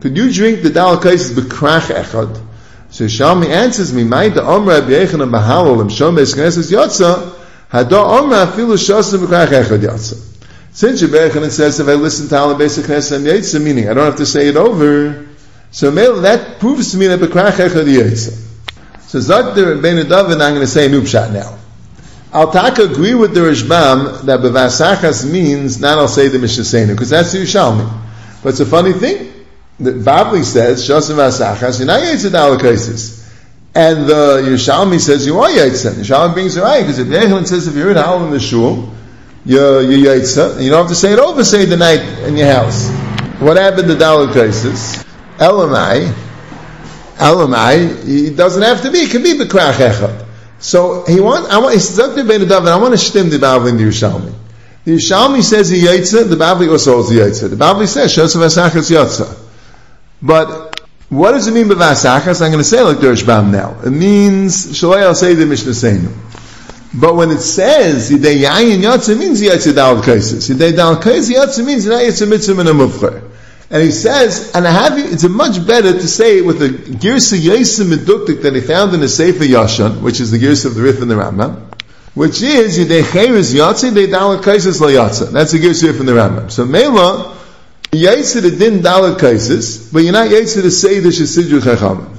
Could 0.00 0.16
you 0.16 0.32
drink 0.32 0.62
the 0.62 0.70
dal 0.70 1.00
cases 1.00 1.38
b'krach 1.38 1.94
echad? 1.94 2.42
So 2.90 3.04
Yerushalmi 3.04 3.46
answers 3.46 3.92
me, 3.94 4.02
May 4.02 4.30
da 4.30 4.42
omra 4.42 4.80
b'yechan 4.80 5.30
b'halal 5.30 5.80
im 5.80 5.88
shom 5.88 6.18
b'eskneses 6.18 6.72
yotza, 6.72 7.32
hada 7.70 8.04
omra 8.04 8.46
afilu 8.46 8.74
shasim 8.76 9.24
b'krach 9.24 9.50
echad 9.62 9.78
yotza. 9.78 10.26
Since 10.72 11.04
Rebbe 11.04 11.48
says 11.48 11.78
if 11.78 11.86
I 11.86 11.94
listen 11.94 12.28
to 12.28 12.36
Alan 12.36 12.58
Basic 12.58 12.86
Knesset 12.86 13.24
Yaitza, 13.24 13.62
meaning 13.62 13.88
I 13.88 13.94
don't 13.94 14.06
have 14.06 14.16
to 14.16 14.26
say 14.26 14.48
it 14.48 14.56
over, 14.56 15.28
so 15.70 15.90
that 15.92 16.58
proves 16.58 16.90
to 16.90 16.96
me 16.96 17.06
that 17.06 17.20
Bekrach 17.20 17.52
Echad 17.52 17.86
Yaitza. 17.86 18.36
So 19.02 19.20
Zak 19.20 19.54
the 19.54 19.62
Rebbeinu 19.62 20.08
David, 20.08 20.40
I'm 20.40 20.54
going 20.54 20.60
to 20.60 20.66
say 20.66 20.86
a 20.86 20.88
new 20.88 21.02
pshat 21.02 21.32
now. 21.32 21.59
I'll 22.32 22.52
tak 22.52 22.78
agree 22.78 23.14
with 23.14 23.34
the 23.34 23.42
Rishbam 23.42 24.26
that 24.26 24.40
Bevasachas 24.40 25.30
means 25.30 25.80
not 25.80 25.98
I'll 25.98 26.06
say 26.06 26.28
the 26.28 26.38
Mishnah 26.38 26.86
because 26.86 27.10
that's 27.10 27.32
the 27.32 27.38
Yerushalmi. 27.38 27.90
But 28.42 28.50
it's 28.50 28.60
a 28.60 28.66
funny 28.66 28.92
thing. 28.92 29.32
that 29.80 29.96
Babli 29.96 30.44
says, 30.44 30.86
Shosam 30.86 31.16
Vasachas, 31.16 31.78
you're 31.78 31.86
not 31.86 32.00
Yaitza 32.00 32.30
Dalakaisis. 32.30 33.18
And 33.74 34.06
the 34.06 34.42
Yerushalmi 34.44 35.00
says 35.00 35.26
you 35.26 35.38
are 35.40 35.48
Yaitza. 35.48 35.92
Yerushalmi 35.92 36.34
brings 36.34 36.56
it 36.56 36.62
right, 36.62 36.82
because 36.82 36.98
if 36.98 37.08
Yechon 37.08 37.46
says 37.46 37.66
if 37.66 37.74
you're 37.74 37.90
in 37.90 37.96
Hal 37.96 38.24
in 38.24 38.30
the 38.30 38.40
Shul, 38.40 38.92
your, 39.44 39.82
your 39.82 40.14
yaitza, 40.14 40.56
and 40.56 40.64
you 40.64 40.70
don't 40.70 40.80
have 40.80 40.88
to 40.88 40.94
say 40.94 41.12
it 41.12 41.18
over, 41.18 41.42
say 41.44 41.64
the 41.64 41.76
night 41.76 42.00
in 42.26 42.36
your 42.36 42.48
house. 42.48 42.90
What 43.40 43.56
happened 43.56 43.88
to 43.88 43.94
Dalit 43.94 44.34
cases? 44.34 45.02
Elamai, 45.38 46.12
Elamai, 47.16 48.06
he 48.06 48.34
doesn't 48.34 48.62
have 48.62 48.82
to 48.82 48.90
be, 48.90 48.98
it 48.98 49.10
can 49.10 49.22
be 49.22 49.32
Bekrach 49.32 49.72
Echad. 49.72 50.19
So 50.60 51.04
he 51.06 51.20
want, 51.20 51.50
I 51.50 51.58
want, 51.58 51.74
he 51.74 51.80
says, 51.80 51.96
Dr. 51.96 52.24
Ben 52.24 52.40
David, 52.40 52.68
I 52.68 52.76
want 52.76 52.92
to 52.92 52.98
stim 52.98 53.30
the 53.30 53.38
Bavli 53.38 53.70
in 53.70 53.76
the 53.78 53.84
Yerushalmi. 53.84 54.32
The 54.84 54.92
Yerushalmi 54.92 55.42
says 55.42 55.70
the 55.70 55.82
Yaitza, 55.82 56.28
the 56.28 56.36
Bavli 56.36 56.70
also 56.70 57.02
the 57.02 57.20
Yaitza. 57.20 57.48
The 57.48 57.56
Bavli 57.56 57.88
says, 57.88 58.14
Shosav 58.14 58.44
Asachas 58.46 58.90
Yatza. 58.90 59.38
But, 60.22 60.80
what 61.08 61.32
does 61.32 61.48
it 61.48 61.54
mean 61.54 61.68
by 61.68 61.74
Vasachas? 61.74 62.42
I'm 62.42 62.52
going 62.52 62.62
to 62.62 62.64
say 62.64 62.82
like 62.82 63.00
the 63.00 63.08
Rishbam 63.08 63.50
now. 63.50 63.80
It 63.84 63.90
means, 63.90 64.84
I'll 64.84 65.14
say 65.14 65.34
the 65.34 65.46
Mishnah 65.46 65.72
Seinu. 65.72 66.14
But 66.92 67.14
when 67.14 67.30
it 67.30 67.40
says 67.40 68.10
Yidei 68.10 68.42
Yayin 68.42 68.80
Yatsa 68.82 69.16
means 69.16 69.40
Yatsa 69.40 69.74
Dal 69.74 70.02
Kaisis. 70.02 70.52
Yidei 70.52 70.74
Dal 70.74 70.96
Kaisis 70.96 71.32
Yatsa 71.32 71.64
means 71.64 71.86
Yidei 71.86 72.08
Yatsa 72.08 72.28
Mitzvah 72.28 72.60
and 72.60 72.68
a 72.68 72.72
Mufcher. 72.72 73.29
And 73.72 73.84
he 73.84 73.92
says, 73.92 74.50
and 74.52 74.66
I 74.66 74.72
have 74.72 74.98
you, 74.98 75.04
it's 75.04 75.22
a 75.22 75.28
much 75.28 75.64
better 75.64 75.92
to 75.92 76.08
say 76.08 76.38
it 76.38 76.44
with 76.44 76.58
the 76.58 76.70
Girsa 76.70 77.38
Yasim 77.38 77.94
Meduktik 77.94 78.42
that 78.42 78.52
he 78.52 78.60
found 78.60 78.92
in 78.94 79.00
the 79.00 79.08
Sefer 79.08 79.44
Yashan, 79.44 80.02
which 80.02 80.18
is 80.18 80.32
the 80.32 80.38
Girsa 80.38 80.66
of 80.66 80.74
the 80.74 80.82
Rif 80.82 81.00
and 81.00 81.08
the 81.08 81.14
Rambam, 81.14 81.72
which 82.14 82.42
is 82.42 82.76
Yidei 82.76 83.02
Chayris 83.02 83.54
Yatsa, 83.54 83.92
Yidei 83.92 84.10
Dal 84.10 84.42
Kaisis 84.42 84.80
La 84.80 84.88
Yatsa. 84.88 85.30
That's 85.30 85.52
the 85.52 85.58
Girsa 85.58 85.96
from 85.96 86.06
the 86.06 86.12
Rambam. 86.12 86.50
So 86.50 86.64
Mela, 86.64 87.36
Yaitsa 87.92 88.42
the 88.42 88.50
Din 88.50 88.82
Dal 88.82 89.14
Kaisis, 89.14 89.92
but 89.92 90.00
you're 90.00 90.12
not 90.12 90.28
Yaitsa 90.28 90.62
to 90.62 90.70
say 90.72 90.98
the 90.98 91.10
Shesidru 91.10 91.60
Chachamim. 91.60 92.16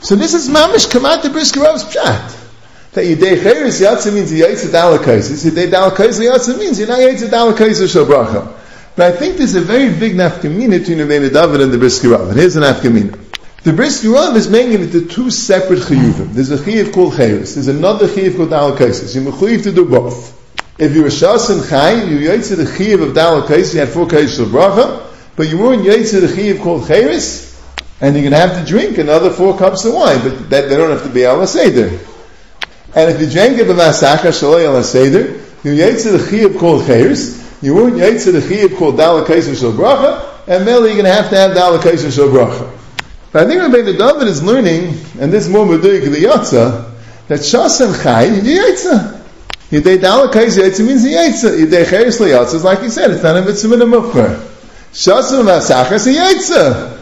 So 0.00 0.16
this 0.16 0.32
is 0.32 0.48
Mamish 0.48 0.90
Kamat 0.90 1.20
the 1.20 1.28
Briskarov's 1.28 1.84
Pshat 1.84 2.92
that 2.92 3.04
Yidei 3.04 3.42
Cheres 3.42 3.78
Yatsa 3.78 4.10
means 4.10 4.32
Yaitza 4.32 4.70
Dalakaisis, 4.70 5.50
Yidei 5.50 5.70
Dalakaisis 5.70 6.30
Yatsa 6.30 6.58
means 6.58 6.78
you're 6.78 6.88
not 6.88 7.00
Yaitza 7.00 7.28
Dalakaisis 7.28 7.92
Shabracha. 7.94 8.63
But 8.96 9.12
I 9.12 9.16
think 9.16 9.38
there's 9.38 9.54
a 9.54 9.60
very 9.60 9.88
big 9.98 10.14
nafkamina 10.14 10.78
between 10.78 10.98
the 10.98 11.06
Vena 11.06 11.28
David 11.30 11.60
and 11.60 11.72
the 11.72 11.78
Briski 11.78 12.10
Rav. 12.10 12.28
And 12.28 12.38
here's 12.38 12.56
an 12.56 12.62
nafkamina. 12.62 13.18
The 13.64 13.72
Briski 13.72 14.12
Rav 14.12 14.36
is 14.36 14.48
making 14.48 14.74
it 14.74 14.80
into 14.82 15.06
two 15.06 15.30
separate 15.30 15.80
chiyuvim. 15.80 16.32
There's 16.32 16.50
a 16.50 16.58
chiyuv 16.58 16.92
called 16.92 17.16
Cheres. 17.16 17.54
There's 17.54 17.68
another 17.68 18.06
chiyuv 18.06 18.36
called 18.36 18.50
Dalakaisis. 18.50 19.14
You're 19.14 19.32
mechuyiv 19.32 19.64
to 19.64 19.72
do 19.72 19.84
both. 19.86 20.40
If 20.78 20.94
you 20.94 21.02
were 21.02 21.08
Shas 21.08 21.50
and 21.50 21.68
Chai, 21.68 22.04
you 22.04 22.28
Yaitza 22.28 22.56
the 22.56 22.64
chiyuv 22.64 23.02
of 23.02 23.14
Dalakaisis, 23.14 23.74
you 23.74 23.80
had 23.80 23.88
four 23.88 24.06
Kaisis 24.06 24.44
Shabracha, 24.44 25.06
but 25.34 25.48
you 25.48 25.58
weren't 25.58 25.82
Yaitza 25.82 26.20
the 26.20 26.26
chiyuv 26.26 26.62
called 26.62 26.86
Cheres, 26.86 27.60
and 28.00 28.14
you're 28.14 28.30
going 28.30 28.32
to 28.32 28.38
have 28.38 28.64
to 28.64 28.70
drink 28.70 28.98
another 28.98 29.30
four 29.30 29.56
cups 29.58 29.84
of 29.84 29.94
wine, 29.94 30.20
but 30.22 30.50
that, 30.50 30.68
they 30.68 30.76
don't 30.76 30.90
have 30.90 31.02
to 31.02 31.08
be 31.08 31.24
Al 31.24 31.44
Seder. 31.46 31.98
And 32.94 33.10
if 33.10 33.20
you 33.20 33.28
drank 33.28 33.58
it 33.58 33.66
b'masaka 33.66 34.30
shaloi 34.30 34.66
al 34.66 34.82
seder, 34.84 35.32
you 35.64 35.72
yaitze 35.72 36.12
the 36.12 36.18
chiyuv 36.18 36.60
called 36.60 36.86
chayers, 36.86 37.43
you 37.64 37.74
weren't 37.74 37.94
yaitze 37.94 38.30
the 38.30 38.40
chiyuv 38.40 38.76
called 38.76 38.96
dalakaiser 38.96 39.58
shal 39.58 39.72
bracha, 39.72 40.46
and 40.46 40.66
merely 40.66 40.88
you're 40.92 41.02
going 41.02 41.06
to 41.06 41.12
have 41.12 41.30
to 41.30 41.36
have 41.36 41.56
dalakaiser 41.56 42.14
shal 42.14 42.28
bracha. 42.28 42.70
But 43.32 43.46
I 43.46 43.48
think 43.48 43.62
Rabbi 43.62 43.96
David 43.96 44.28
is 44.28 44.42
learning, 44.42 45.00
and 45.18 45.32
this 45.32 45.46
is 45.46 45.48
more 45.48 45.64
meduik 45.64 46.04
the 46.04 46.24
yatza, 46.24 46.92
that 47.28 47.40
shas 47.40 47.80
and 47.80 47.94
chay, 48.02 48.36
you 48.46 48.60
yaitze. 48.60 49.22
Yidei 49.70 49.96
dalakaiser 49.96 50.62
yaitze 50.62 50.86
means 50.86 51.06
yaitze. 51.06 51.64
Yidei 51.64 51.88
chayers 51.88 52.20
la 52.20 52.26
yatze 52.26 52.54
is 52.54 52.64
like 52.64 52.82
he 52.82 52.90
said, 52.90 53.10
it's 53.12 53.22
not 53.22 53.34
a 53.34 53.42
mitzvah 53.42 53.74
in 53.74 53.80
a. 53.80 53.86
Shas 54.92 55.32
and 55.32 55.48
masaka 55.48 55.92
is 55.92 56.06
yaitze. 56.06 57.00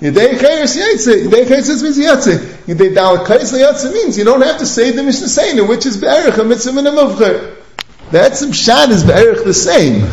Yidei 0.00 0.38
chayers 0.38 0.76
yaitze. 0.76 1.24
Yidei 1.26 1.48
chayers 1.48 1.82
means 1.82 1.98
yaitze. 1.98 2.38
Yidei 2.66 2.94
dal 2.94 3.26
kais 3.26 3.52
yatsa 3.52 3.92
means 3.92 4.16
you 4.16 4.22
don't 4.22 4.42
have 4.42 4.58
to 4.58 4.64
say 4.64 4.92
the 4.92 5.02
Mishnah 5.02 5.26
Seinu, 5.26 5.68
which 5.68 5.86
is 5.86 5.96
be'erich 5.96 6.38
a 6.38 6.44
mitzvah 6.44 6.78
and 6.78 6.86
a 6.86 6.92
muvcher. 6.92 7.57
That 8.12 8.36
some 8.36 8.52
shad 8.52 8.90
is 8.90 9.04
be'erich 9.04 9.44
the 9.44 9.54
same. 9.54 10.08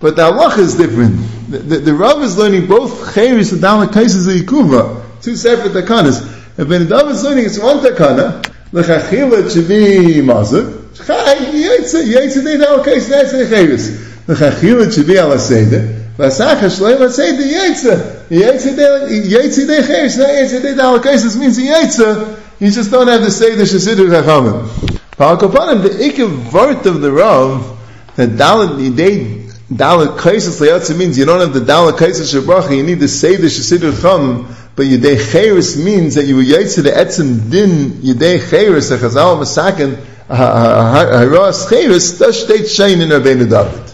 But 0.00 0.16
the 0.16 0.30
halach 0.30 0.58
is 0.58 0.76
different. 0.76 1.16
The, 1.50 1.58
the, 1.58 1.78
the 1.78 1.94
Rav 1.94 2.22
is 2.22 2.36
learning 2.36 2.66
both 2.66 3.14
chayris 3.14 3.52
and 3.52 3.62
dal 3.62 3.86
kais 3.88 4.14
is 4.14 4.28
a 4.28 4.44
yikuva. 4.44 5.22
Two 5.22 5.36
separate 5.36 5.72
takanas. 5.72 6.22
If 6.58 6.68
Ben 6.68 6.86
Dav 6.86 7.08
is 7.08 7.24
learning 7.24 7.46
it's 7.46 7.58
one 7.58 7.78
takana, 7.78 8.44
l'chachila 8.72 9.42
chivi 9.50 10.22
mazuk, 10.22 10.94
chay, 10.94 11.04
yetsa, 11.06 12.04
yetsa 12.04 12.44
de 12.44 12.58
dal 12.58 12.84
kais, 12.84 13.08
that's 13.08 13.32
the 13.32 13.44
chayris. 13.44 14.28
L'chachila 14.28 14.86
chivi 14.86 15.16
ala 15.16 15.38
seder, 15.38 16.04
Vasacha 16.16 16.70
shleim 16.70 17.10
say 17.10 17.36
the 17.36 17.42
yetsa. 17.42 18.28
Yetsa 18.28 18.76
de 18.76 19.28
yetsa 19.30 19.66
de 19.66 19.82
chesh. 19.82 20.18
No 20.18 20.26
yetsa 20.26 20.62
de 20.62 20.74
dalakaisis 20.74 21.36
means 21.38 21.56
the 21.56 21.66
yetsa. 21.66 22.40
You 22.60 22.70
just 22.70 22.90
don't 22.92 23.08
have 23.08 23.22
to 23.22 23.32
say 23.32 23.56
the 23.56 23.64
shesidur 23.64 24.10
chachamim. 24.10 25.00
The 25.16 25.98
ikkev 26.00 26.50
vart 26.50 26.86
of 26.86 27.00
the 27.00 27.12
rav 27.12 27.78
that 28.16 28.30
dalit 28.30 28.96
they 28.96 29.44
dalit 29.72 30.18
kaisis 30.18 30.60
leyatsa 30.60 30.98
means 30.98 31.16
you 31.16 31.24
don't 31.24 31.40
have 31.40 31.54
the 31.54 31.60
dalit 31.60 31.98
kaisis 31.98 32.34
shabracha. 32.34 32.76
You 32.76 32.82
need 32.82 32.98
the 32.98 33.06
shesidur 33.06 33.92
chachamim. 33.92 34.46
But 34.74 34.86
yedei 34.86 35.16
cheres 35.30 35.76
means 35.76 36.16
that 36.16 36.24
you 36.24 36.36
yetsa 36.38 36.82
the 36.82 36.90
etzim 36.90 37.48
din 37.48 38.02
yedei 38.02 38.40
cheres 38.50 38.88
the 38.88 38.96
chazal 38.96 39.38
masakin 39.38 40.04
haras 40.26 41.68
cheres. 41.68 42.18
That 42.18 42.34
state 42.34 42.62
shayin 42.62 43.00
in 43.00 43.08
Rabbeinu 43.10 43.48
David. 43.48 43.92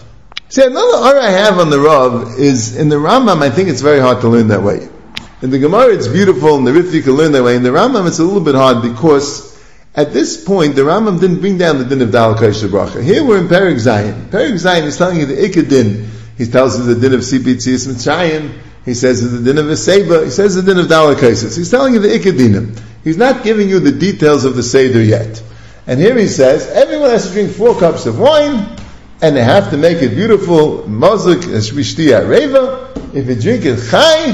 See, 0.49 0.63
another 0.63 0.97
R 0.97 1.19
I 1.19 1.29
have 1.29 1.59
on 1.59 1.69
the 1.69 1.79
Rav 1.79 2.39
is 2.39 2.75
in 2.75 2.89
the 2.89 2.95
Rambam. 2.95 3.43
I 3.43 3.51
think 3.51 3.69
it's 3.69 3.81
very 3.81 3.99
hard 3.99 4.21
to 4.21 4.27
learn 4.27 4.47
that 4.47 4.63
way. 4.63 4.89
In 5.43 5.51
the 5.51 5.59
Gemara, 5.59 5.93
it's 5.93 6.07
beautiful, 6.07 6.57
and 6.57 6.65
the 6.65 6.73
Rif 6.73 6.93
you 6.95 7.03
can 7.03 7.13
learn 7.13 7.31
that 7.33 7.43
way. 7.43 7.55
In 7.55 7.61
the 7.63 7.69
Rambam, 7.69 8.07
it's 8.07 8.17
a 8.17 8.23
little 8.23 8.41
bit 8.41 8.55
hard 8.55 8.81
because 8.81 9.50
at 9.93 10.13
this 10.13 10.43
point, 10.43 10.75
the 10.75 10.83
Rambam 10.83 11.19
didn't 11.19 11.39
bring 11.39 11.57
down 11.57 11.77
the 11.77 11.85
din 11.85 12.01
of 12.01 12.11
Dal 12.11 12.35
Kaish 12.35 12.65
Bracha. 12.67 13.03
Here 13.03 13.23
we're 13.23 13.39
in 13.39 13.47
Perik 13.47 13.75
Zayin. 13.75 14.29
Perik 14.29 14.53
Zayin 14.53 14.83
is 14.83 14.97
telling 14.97 15.19
you 15.19 15.25
the 15.25 15.35
Ikka 15.35 15.67
din. 15.67 16.09
He 16.37 16.45
tells 16.45 16.77
you 16.77 16.85
the 16.93 16.99
din 16.99 17.13
of 17.13 17.19
Sipitzias 17.19 17.87
Mitzrayim. 17.87 18.57
He 18.85 18.93
says 18.93 19.21
it's 19.23 19.33
the 19.33 19.41
din 19.43 19.57
of 19.57 19.65
Veseba. 19.65 20.23
He 20.23 20.29
says 20.31 20.55
the 20.55 20.61
din 20.61 20.79
of 20.79 20.87
Dal. 20.87 21.13
He's 21.13 21.69
telling 21.69 21.93
you 21.93 21.99
the 21.99 22.07
Ikka 22.07 22.31
dinim. 22.37 22.79
He's 23.03 23.17
not 23.17 23.43
giving 23.43 23.67
you 23.67 23.79
the 23.79 23.91
details 23.91 24.45
of 24.45 24.55
the 24.55 24.63
Seder 24.63 25.03
yet. 25.03 25.43
And 25.87 25.99
here 25.99 26.17
he 26.17 26.27
says, 26.27 26.67
everyone 26.67 27.09
has 27.09 27.27
to 27.27 27.33
drink 27.33 27.51
four 27.51 27.77
cups 27.77 28.05
of 28.05 28.17
wine, 28.17 28.77
and 29.21 29.35
they 29.35 29.43
have 29.43 29.71
to 29.71 29.77
make 29.77 30.01
it 30.01 30.15
beautiful, 30.15 30.83
mazik, 30.83 31.41
shvishtiya 31.41 32.29
reva. 32.29 32.93
If 33.13 33.27
you 33.27 33.35
drink 33.35 33.65
it 33.65 33.89
chai, 33.89 34.27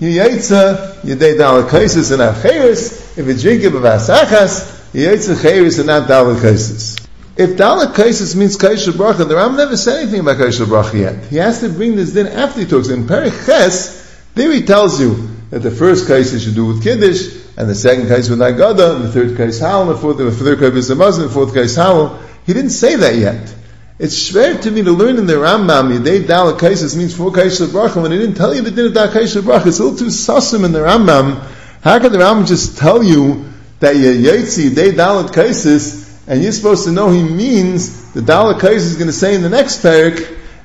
you 0.00 0.20
yaitza, 0.20 1.02
yedei 1.02 1.36
dalak 1.38 1.68
kaisis 1.68 2.10
and 2.10 2.18
not 2.18 2.36
chayris. 2.36 3.16
If 3.16 3.26
you 3.26 3.34
drink 3.34 3.62
it 3.62 3.72
b'vasachas, 3.72 4.73
you 4.94 5.08
yaitza 5.08 5.34
chayris 5.34 5.78
and 5.78 5.88
not 5.88 6.08
dalak 6.08 6.36
kaisis. 6.36 7.04
If 7.36 7.50
dalak 7.50 7.94
kaisis 7.94 8.36
means 8.36 8.56
kaisha 8.56 8.92
bracha, 8.92 9.26
the 9.26 9.34
Ram 9.34 9.56
never 9.56 9.76
said 9.76 10.02
anything 10.02 10.20
about 10.20 10.36
kaisha 10.36 10.66
bracha 10.66 11.00
yet. 11.00 11.24
He 11.26 11.36
has 11.36 11.60
to 11.60 11.68
bring 11.68 11.96
this 11.96 12.14
in 12.14 12.28
after 12.28 12.60
he 12.60 12.66
talks. 12.66 12.88
In 12.88 13.08
Perich 13.08 13.44
Ches, 13.44 14.22
there 14.34 14.52
he 14.52 14.62
tells 14.62 15.00
you 15.00 15.28
that 15.50 15.58
the 15.58 15.72
first 15.72 16.06
kaisis 16.06 16.44
should 16.44 16.54
do 16.54 16.66
with 16.66 16.84
kiddush, 16.84 17.34
and 17.56 17.68
the 17.68 17.74
second 17.74 18.06
kaisis 18.06 18.30
with 18.30 18.38
nagada, 18.38 18.94
and 18.94 19.04
the 19.04 19.10
third 19.10 19.30
kaisis 19.30 19.60
halal, 19.60 19.82
and 19.82 19.90
the 19.90 19.96
fourth, 19.96 20.16
the 20.18 20.30
third 20.30 20.58
kaisis 20.58 20.88
with 20.88 21.28
the 21.28 21.28
fourth 21.28 21.52
kaisis 21.52 21.76
halal. 21.76 22.22
He 22.46 22.52
didn't 22.52 22.70
say 22.70 22.94
that 22.94 23.16
yet. 23.16 23.52
It's 23.98 24.30
schwer 24.30 24.60
to 24.62 24.70
me 24.70 24.82
to 24.82 24.92
learn 24.92 25.18
in 25.18 25.26
the 25.26 25.34
Rambam, 25.34 25.96
Yedei 25.96 26.26
Dal 26.26 26.52
Kaisis 26.58 26.96
means 26.96 27.16
four 27.16 27.30
Kaisis 27.30 27.68
Bracha, 27.68 28.02
when 28.02 28.10
he 28.10 28.18
didn't 28.18 28.34
tell 28.34 28.52
you 28.52 28.60
the 28.60 28.72
din 28.72 28.86
of 28.86 28.94
Dal 28.94 29.08
Kaisis 29.08 29.40
Bracha. 29.40 29.66
It's 29.66 29.78
a 29.78 29.84
little 29.84 29.98
too 29.98 30.06
sussum 30.06 30.64
in 30.64 30.72
the 30.72 30.80
Rambam. 30.80 31.40
How 31.82 32.00
can 32.00 32.10
the 32.10 32.18
Rambam 32.18 32.46
just 32.46 32.76
tell 32.76 33.04
you 33.04 33.44
that 33.80 33.96
Yetzi 33.96 34.70
Yedei 34.70 34.96
Dal 34.96 35.24
Kaisis, 35.28 36.22
and 36.26 36.42
you're 36.42 36.52
supposed 36.52 36.84
to 36.84 36.92
know 36.92 37.10
he 37.10 37.22
means 37.22 38.12
the 38.12 38.22
Dal 38.22 38.54
Kaisis 38.54 38.76
is 38.76 38.94
going 38.96 39.08
to 39.08 39.12
say 39.12 39.34
in 39.34 39.42
the 39.42 39.50
next 39.50 39.82
parak, 39.82 40.18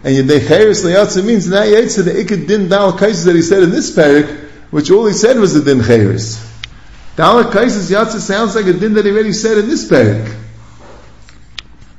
and 0.04 0.16
Yedei 0.16 0.40
Chayris 0.40 0.86
Leyatza 0.86 1.26
means 1.26 1.50
that 1.50 1.68
Yetzi 1.68 2.06
the 2.06 2.12
Ikad 2.12 2.48
Din 2.48 2.70
Dal 2.70 2.94
Kaisis 2.94 3.26
that 3.26 3.36
he 3.36 3.42
said 3.42 3.64
in 3.64 3.72
this 3.72 3.96
parak, 3.96 4.50
which 4.72 4.92
all 4.92 5.06
he 5.06 5.14
said 5.14 5.38
was 5.38 5.54
the 5.54 5.62
Din 5.62 5.84
Chayris. 5.84 6.46
Dal 7.20 7.44
Kaisis 7.44 7.92
Yatza 7.92 8.20
sounds 8.20 8.56
like 8.56 8.66
a 8.68 8.72
din 8.72 8.94
that 8.94 9.04
he 9.04 9.12
already 9.12 9.34
said 9.34 9.58
in 9.58 9.68
this 9.68 9.90
parak. 9.90 10.38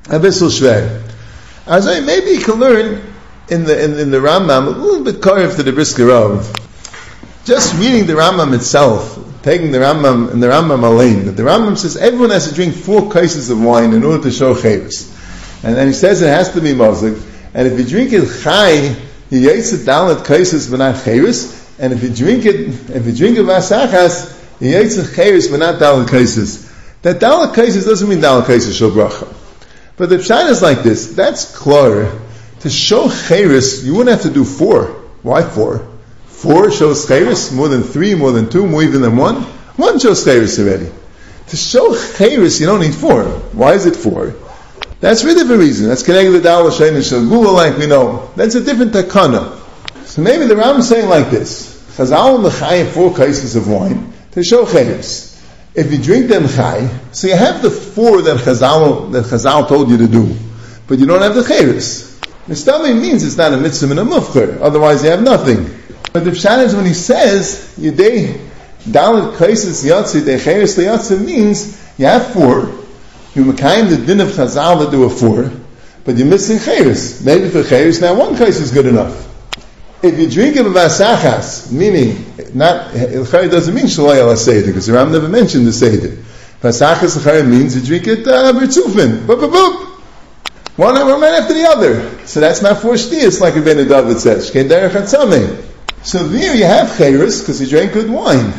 A 0.09 0.18
bissel 0.18 0.49
schwer. 0.49 1.03
As 1.66 1.87
I 1.87 2.01
maybe 2.01 2.31
you 2.31 2.40
can 2.40 2.55
learn 2.55 3.03
in 3.51 3.64
the 3.64 3.85
in, 3.85 3.99
in 3.99 4.11
the 4.11 4.16
Rambam 4.16 4.68
a 4.68 4.70
little 4.70 5.05
bit 5.05 5.20
carved 5.20 5.57
to 5.57 5.62
the 5.62 5.73
Brisker. 5.73 6.42
Just 7.44 7.79
reading 7.79 8.07
the 8.07 8.14
Rambam 8.14 8.55
itself, 8.55 9.20
taking 9.42 9.72
the 9.72 9.79
Rambam 9.79 10.31
and 10.33 10.42
the 10.42 10.48
Rambam 10.48 10.85
alone. 10.85 11.35
The 11.35 11.42
Rambam 11.42 11.76
says 11.76 11.96
everyone 11.96 12.31
has 12.31 12.48
to 12.48 12.55
drink 12.55 12.74
four 12.74 13.11
cases 13.11 13.50
of 13.50 13.62
wine 13.62 13.92
in 13.92 14.05
order 14.05 14.22
to 14.24 14.31
show 14.31 14.55
chavis. 14.55 15.16
And 15.64 15.76
then 15.76 15.87
he 15.87 15.92
says 15.92 16.22
it 16.22 16.29
has 16.29 16.53
to 16.53 16.61
be 16.61 16.72
mazik. 16.72 17.20
And 17.55 17.66
if 17.66 17.79
you 17.79 17.85
drink 17.85 18.12
it 18.12 18.26
chai, 18.42 18.96
you 19.31 19.38
yates 19.38 19.72
it 19.72 19.85
down 19.85 20.16
at 20.16 20.26
cases 20.26 20.70
but 20.70 20.79
not 20.79 20.94
chavis. 20.96 21.59
And 21.79 21.92
if 21.92 22.03
you 22.03 22.11
drink 22.11 22.44
it, 22.44 22.90
if 22.90 23.07
you 23.07 23.12
drink 23.12 23.38
it 23.38 23.44
vasachas, 23.44 24.38
you 24.61 24.76
it 24.76 24.88
chavis 24.88 25.50
but 25.50 25.59
not 25.59 25.76
dalat 25.76 26.11
cases. 26.11 26.70
That 27.03 27.20
dalat 27.20 27.55
cases 27.55 27.87
doesn't 27.87 28.09
mean 28.09 28.18
dalat 28.18 28.46
cases 28.46 28.76
shel 28.76 28.90
bracha. 28.90 29.35
But 29.96 30.11
the 30.11 30.16
pshat 30.16 30.50
is 30.50 30.62
like 30.62 30.83
this. 30.83 31.14
That's 31.14 31.57
clear. 31.57 32.12
To 32.61 32.68
show 32.68 33.09
chayris, 33.09 33.85
you 33.85 33.94
wouldn't 33.94 34.11
have 34.11 34.31
to 34.31 34.35
do 34.35 34.44
four. 34.44 34.85
Why 35.22 35.42
four? 35.42 35.87
Four 36.40 36.70
shows 36.70 37.05
chayris, 37.05 37.53
more 37.53 37.68
than 37.68 37.83
three, 37.83 38.14
more 38.14 38.33
than 38.33 38.48
two, 38.48 38.66
more 38.66 38.83
even 38.83 39.03
than 39.03 39.16
one. 39.16 39.42
One 39.76 39.98
shows 39.98 40.24
chayris 40.24 40.59
already. 40.59 40.90
To 41.48 41.57
show 41.57 41.90
chayris, 41.94 42.61
you 42.61 42.66
don't 42.66 42.81
need 42.81 42.94
four. 42.94 43.24
Why 43.53 43.74
is 43.74 43.85
it 43.85 43.94
four? 43.94 44.35
That's 45.00 45.22
really 45.22 45.44
the 45.44 45.59
reason. 45.59 45.88
That's 45.88 46.03
connected 46.03 46.33
to 46.33 46.40
Dawah 46.40 46.70
Shein 46.70 46.94
and 46.94 47.05
Shagula, 47.05 47.53
like 47.53 47.76
we 47.76 47.87
know. 47.87 48.31
That's 48.37 48.55
a 48.55 48.64
different 48.64 48.92
takana. 48.92 49.59
So 50.07 50.22
maybe 50.22 50.46
the 50.46 50.57
Ram 50.57 50.81
is 50.81 50.88
saying 50.88 51.11
like 51.11 51.31
this. 51.31 51.79
Chazal 51.96 52.37
and 52.37 52.44
L'chayim 52.44 52.90
four 52.90 53.14
cases 53.14 53.57
of 53.57 53.68
wine 53.68 54.12
to 54.33 54.42
show 54.42 54.64
chayris 54.64 55.31
if 55.74 55.92
you 55.92 56.03
drink 56.03 56.29
them 56.29 56.48
chai, 56.48 56.88
so 57.12 57.29
you 57.29 57.37
have 57.37 57.62
the 57.62 57.70
four 57.70 58.22
that 58.22 58.38
Chazal, 58.38 59.12
that 59.12 59.24
Chazal 59.24 59.68
told 59.68 59.90
you 59.90 59.98
to 59.98 60.09
do, 60.09 60.35
but 60.87 60.98
you 60.98 61.07
don't 61.07 61.22
have 61.22 61.35
the 61.35 61.42
chayris. 61.42 62.18
Mistami 62.46 62.98
means 63.00 63.24
it's 63.24 63.37
not 63.37 63.53
a 63.53 63.57
mitzvah 63.57 63.90
and 63.90 64.00
a 64.00 64.05
mufcher, 64.05 64.61
otherwise 64.61 65.05
you 65.05 65.11
have 65.11 65.22
nothing. 65.22 65.80
But 66.12 66.25
the 66.25 66.31
pshat 66.31 66.64
is 66.64 66.75
when 66.75 66.87
he 66.87 66.94
says, 66.94 67.75
Yudei 67.79 68.49
dalit 68.81 69.37
kaisis 69.37 69.85
yatsi 69.85 70.25
de 70.25 70.38
chayris 70.38 70.77
yatsi 70.77 71.25
means 71.25 71.79
you 71.99 72.07
have 72.07 72.33
four, 72.33 72.66
you 73.35 73.44
mekayim 73.44 73.90
the 73.90 74.05
din 74.05 74.20
of 74.20 74.29
Chazal 74.29 74.81
that 74.81 74.90
there 74.90 74.99
were 74.99 75.11
four, 75.11 75.51
but 76.05 76.16
you're 76.16 76.27
missing 76.27 76.59
chayris. 76.59 77.25
Maybe 77.25 77.49
for 77.49 77.62
chayris 77.62 78.01
now 78.01 78.14
one 78.14 78.37
case 78.37 78.59
is 78.59 78.73
good 78.73 78.87
enough. 78.87 79.29
If 80.03 80.18
you 80.18 80.29
drink 80.31 80.57
it 80.57 80.64
vasachas, 80.64 81.70
meaning 81.70 82.25
not 82.55 82.92
ilchay 82.94 83.49
doesn't 83.51 83.75
mean 83.75 83.85
shalay 83.85 84.37
seder 84.37 84.66
because 84.66 84.87
the 84.87 84.94
Ram 84.94 85.12
never 85.12 85.29
mentioned 85.29 85.66
the 85.66 85.73
seder. 85.73 86.16
Vasachas 86.61 87.18
ilchay 87.18 87.46
means 87.49 87.77
you 87.77 87.83
drink 87.87 88.09
it 88.09 88.27
uh, 88.27 88.53
bertzufin, 88.53 89.27
boop 89.27 89.40
boop 89.40 89.53
boop. 89.53 89.87
One 90.77 90.94
one 90.94 91.23
after 91.23 91.53
the 91.53 91.66
other. 91.66 92.27
So 92.27 92.40
that's 92.40 92.62
not 92.62 92.81
four 92.81 92.94
shtiyas 92.94 93.40
like 93.40 93.55
Ben 93.62 93.87
David 93.87 94.18
says. 94.18 94.51
So 96.03 96.27
there 96.27 96.55
you 96.55 96.65
have 96.65 96.89
chayris 96.89 97.41
because 97.41 97.61
you 97.61 97.69
drank 97.69 97.93
good 97.93 98.11
wine, 98.11 98.53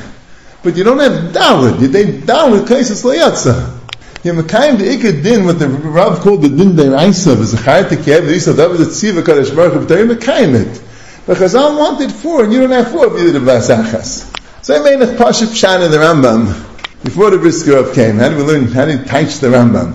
but 0.63 0.77
you 0.77 0.83
don't 0.83 0.99
have 0.99 1.33
dawud. 1.33 1.81
You 1.81 1.87
did 1.87 2.23
dawud 2.23 2.67
kaisis 2.67 3.03
layatza. 3.03 3.79
You 4.23 4.33
mekayim 4.33 4.77
the 4.77 4.85
ikad 4.85 5.23
din 5.23 5.45
what 5.45 5.57
the 5.57 5.67
Rav 5.67 6.19
called 6.19 6.43
the 6.43 6.49
din 6.49 6.73
deraisa 6.73 7.39
is 7.39 7.53
a 7.53 7.57
chayat 7.57 7.89
tekev. 7.89 8.27
The 8.27 8.33
Yisrael 8.33 8.55
that 8.57 8.69
was 8.69 8.81
a 8.81 8.85
tziva 8.85 9.23
kadosh 9.23 9.55
baruch 9.55 9.73
hu. 9.73 9.87
But 9.87 9.97
you 9.97 10.05
mekayim 10.05 10.53
it. 10.55 10.81
But 11.25 11.37
Chazal 11.37 11.77
wanted 11.77 12.11
four, 12.11 12.43
and 12.43 12.53
you 12.53 12.61
don't 12.61 12.71
have 12.71 12.91
four 12.91 13.05
you 13.17 13.31
did 13.31 13.35
a 13.35 13.39
Vasachas. 13.39 14.27
So 14.63 14.75
I 14.75 14.83
made 14.83 15.01
a 15.07 15.15
Pasha 15.15 15.45
Pshan 15.45 15.85
in 15.85 15.91
the 15.91 15.97
Rambam 15.97 17.03
before 17.03 17.29
the 17.29 17.37
Brisker 17.37 17.93
came. 17.93 18.17
How 18.17 18.29
do 18.29 18.37
we 18.37 18.43
learn? 18.43 18.65
How 18.65 18.85
do 18.85 18.97
we 18.97 19.03
teach 19.03 19.39
the 19.39 19.47
Rambam? 19.47 19.93